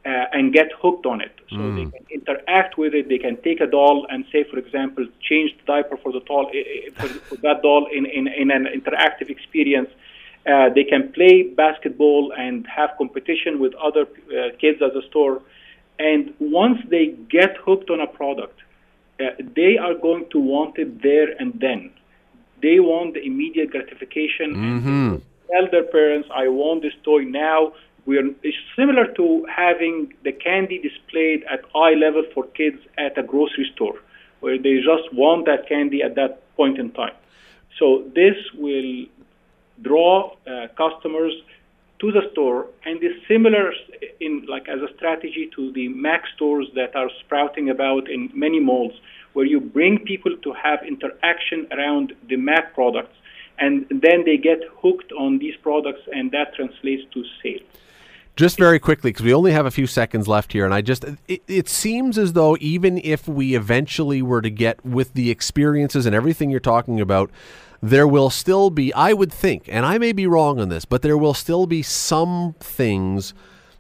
[0.07, 1.35] uh, and get hooked on it.
[1.51, 3.05] So they can interact with it.
[3.13, 6.47] They can take a doll and say, for example, change the diaper for the doll
[6.53, 9.91] eh, eh, for, for that doll in, in, in an interactive experience.
[10.47, 15.37] Uh, they can play basketball and have competition with other uh, kids at the store.
[15.99, 17.07] And once they
[17.39, 18.59] get hooked on a product,
[19.21, 19.25] uh,
[19.61, 21.83] they are going to want it there and then.
[22.67, 27.61] They want the immediate gratification and tell their parents, "I want this toy now."
[28.07, 29.27] We are it's similar to
[29.65, 29.97] having
[30.27, 33.99] the candy displayed at eye level for kids at a grocery store,
[34.43, 37.17] where they just want that candy at that point in time.
[37.79, 37.87] So
[38.21, 38.95] this will
[39.89, 41.35] draw uh, customers
[42.01, 43.65] to the store and is similar
[44.27, 48.61] in like as a strategy to the Mac stores that are sprouting about in many
[48.71, 48.97] malls
[49.35, 53.15] where you bring people to have interaction around the Mac products
[53.59, 57.63] and then they get hooked on these products and that translates to sales.
[58.37, 61.05] Just very quickly, because we only have a few seconds left here, and I just,
[61.29, 66.05] it, it seems as though even if we eventually were to get with the experiences
[66.05, 67.31] and everything you're talking about,
[67.81, 71.03] there will still be, I would think, and I may be wrong on this, but
[71.03, 73.35] there will still be some things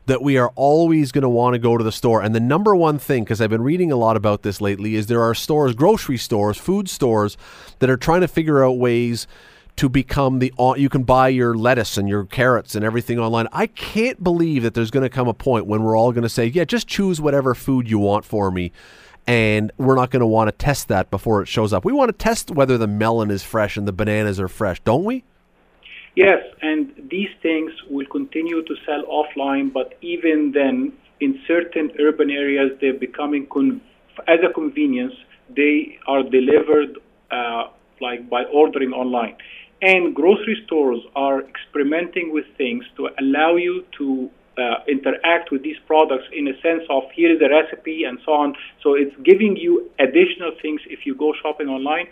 [0.06, 2.22] that we are always going to want to go to the store.
[2.22, 5.06] And the number one thing, because I've been reading a lot about this lately, is
[5.06, 7.36] there are stores, grocery stores, food stores,
[7.78, 9.26] that are trying to figure out ways
[9.76, 13.48] to become the you can buy your lettuce and your carrots and everything online.
[13.52, 16.28] I can't believe that there's going to come a point when we're all going to
[16.28, 18.72] say, "Yeah, just choose whatever food you want for me."
[19.26, 21.84] And we're not going to want to test that before it shows up.
[21.84, 25.04] We want to test whether the melon is fresh and the bananas are fresh, don't
[25.04, 25.24] we?
[26.14, 32.30] Yes, and these things will continue to sell offline, but even then, in certain urban
[32.30, 33.80] areas, they're becoming con-
[34.28, 35.14] as a convenience.
[35.56, 36.98] They are delivered
[37.32, 37.64] uh,
[38.00, 39.36] like by ordering online,
[39.82, 45.78] and grocery stores are experimenting with things to allow you to uh, interact with these
[45.86, 48.54] products in a sense of here is a recipe and so on.
[48.84, 52.06] So it's giving you additional things if you go shopping online,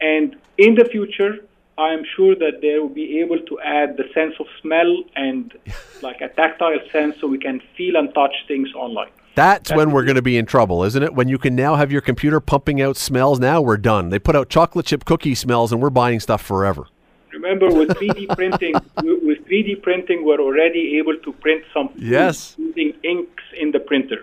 [0.00, 1.38] and in the future
[1.80, 5.52] I am sure that they will be able to add the sense of smell and
[6.02, 9.08] like a tactile sense so we can feel and touch things online.
[9.34, 11.14] That's when we're going to be in trouble, isn't it?
[11.14, 14.10] When you can now have your computer pumping out smells, now we're done.
[14.10, 16.86] They put out chocolate chip cookie smells and we're buying stuff forever.
[17.32, 22.56] Remember, with 3D printing, with 3D printing, we're already able to print some Yes.
[22.58, 24.20] using inks in the printer.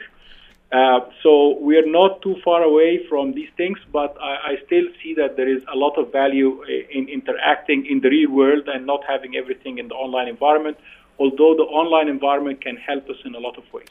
[0.71, 4.83] Uh, so we are not too far away from these things, but I, I still
[5.01, 8.85] see that there is a lot of value in interacting in the real world and
[8.85, 10.77] not having everything in the online environment.
[11.19, 13.87] Although the online environment can help us in a lot of ways.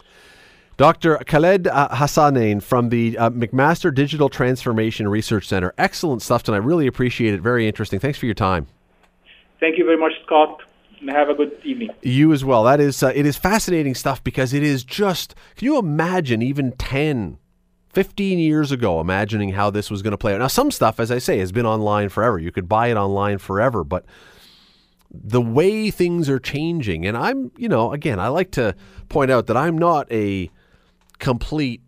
[0.76, 1.16] Dr.
[1.26, 5.72] Khaled uh, Hassanein from the uh, McMaster Digital Transformation Research Center.
[5.78, 6.58] Excellent stuff tonight.
[6.58, 7.40] Really appreciate it.
[7.40, 7.98] Very interesting.
[7.98, 8.66] Thanks for your time.
[9.58, 10.60] Thank you very much, Scott,
[11.07, 11.90] and have a good evening.
[12.02, 12.64] You as well.
[12.64, 16.72] That is uh, it is fascinating stuff because it is just can you imagine even
[16.72, 17.38] 10
[17.90, 20.40] 15 years ago imagining how this was going to play out.
[20.40, 22.38] Now some stuff as I say has been online forever.
[22.38, 24.04] You could buy it online forever, but
[25.11, 28.74] the way things are changing and I'm, you know, again, I like to
[29.09, 30.50] point out that I'm not a
[31.18, 31.80] complete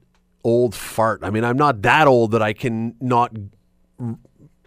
[0.45, 1.21] old fart.
[1.23, 3.37] I mean, I'm not that old that I can not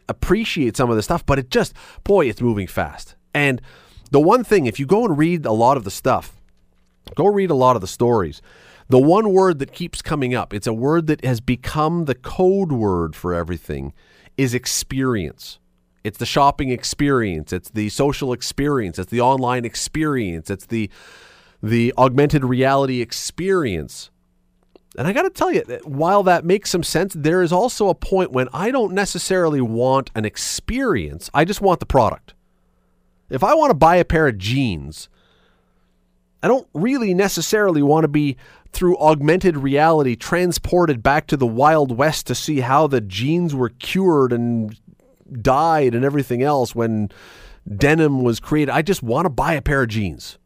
[0.07, 1.73] appreciate some of the stuff, but it just,
[2.03, 3.15] boy, it's moving fast.
[3.33, 3.61] And
[4.11, 6.33] the one thing, if you go and read a lot of the stuff,
[7.15, 8.41] go read a lot of the stories.
[8.89, 12.73] The one word that keeps coming up, it's a word that has become the code
[12.73, 13.93] word for everything,
[14.37, 15.59] is experience.
[16.03, 20.89] It's the shopping experience, it's the social experience, it's the online experience, it's the
[21.63, 24.09] the augmented reality experience.
[24.97, 27.95] And I got to tell you, while that makes some sense, there is also a
[27.95, 31.29] point when I don't necessarily want an experience.
[31.33, 32.33] I just want the product.
[33.31, 35.09] If I want to buy a pair of jeans,
[36.43, 38.35] I don't really necessarily want to be
[38.71, 43.69] through augmented reality transported back to the Wild West to see how the jeans were
[43.69, 44.77] cured and
[45.41, 47.09] dyed and everything else when
[47.73, 48.71] denim was created.
[48.71, 50.37] I just want to buy a pair of jeans.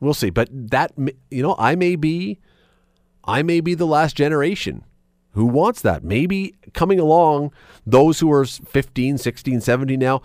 [0.00, 0.92] We'll see, but that
[1.30, 2.38] you know, I may be
[3.24, 4.84] I may be the last generation
[5.32, 6.02] who wants that.
[6.02, 7.52] Maybe coming along
[7.86, 10.22] those who are 15, 16, 17 now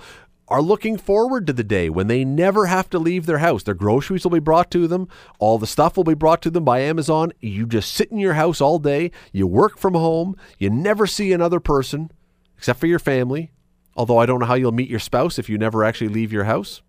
[0.47, 3.63] are looking forward to the day when they never have to leave their house.
[3.63, 5.07] Their groceries will be brought to them,
[5.39, 7.31] all the stuff will be brought to them by Amazon.
[7.39, 11.33] You just sit in your house all day, you work from home, you never see
[11.33, 12.11] another person
[12.57, 13.51] except for your family.
[13.97, 16.43] Although I don't know how you'll meet your spouse if you never actually leave your
[16.43, 16.81] house.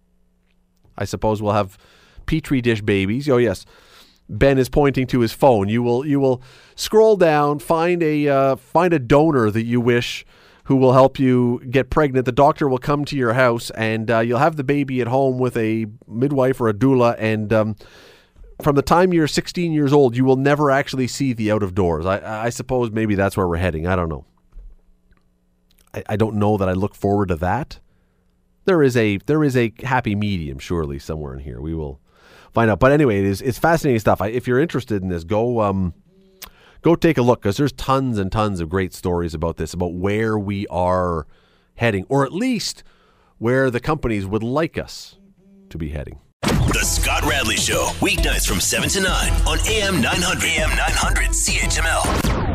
[0.99, 1.79] I suppose we'll have
[2.27, 3.29] petri dish babies.
[3.29, 3.65] Oh yes.
[4.29, 5.69] Ben is pointing to his phone.
[5.69, 6.43] You will you will
[6.75, 10.27] scroll down, find a uh, find a donor that you wish
[10.67, 12.27] who will help you get pregnant.
[12.27, 15.39] The doctor will come to your house, and uh, you'll have the baby at home
[15.39, 17.15] with a midwife or a doula.
[17.19, 17.77] And um,
[18.61, 21.75] from the time you're 16 years old, you will never actually see the out of
[21.75, 22.05] doors.
[22.05, 23.87] I, I suppose maybe that's where we're heading.
[23.87, 24.25] I don't know.
[25.95, 27.79] I, I don't know that I look forward to that.
[28.65, 31.61] There is a there is a happy medium, surely somewhere in here.
[31.61, 32.01] We will
[32.53, 32.81] find out.
[32.81, 34.21] But anyway, it is it's fascinating stuff.
[34.21, 35.95] I, if you're interested in this, go um,
[36.87, 39.93] go take a look because there's tons and tons of great stories about this, about
[39.93, 41.27] where we are
[41.75, 42.85] heading, or at least
[43.39, 45.19] where the companies would like us
[45.69, 46.21] to be heading.
[46.43, 50.45] The Scott Radley Show, weeknights from 7 to 9 on AM 900.
[50.45, 52.46] AM 900 CHML.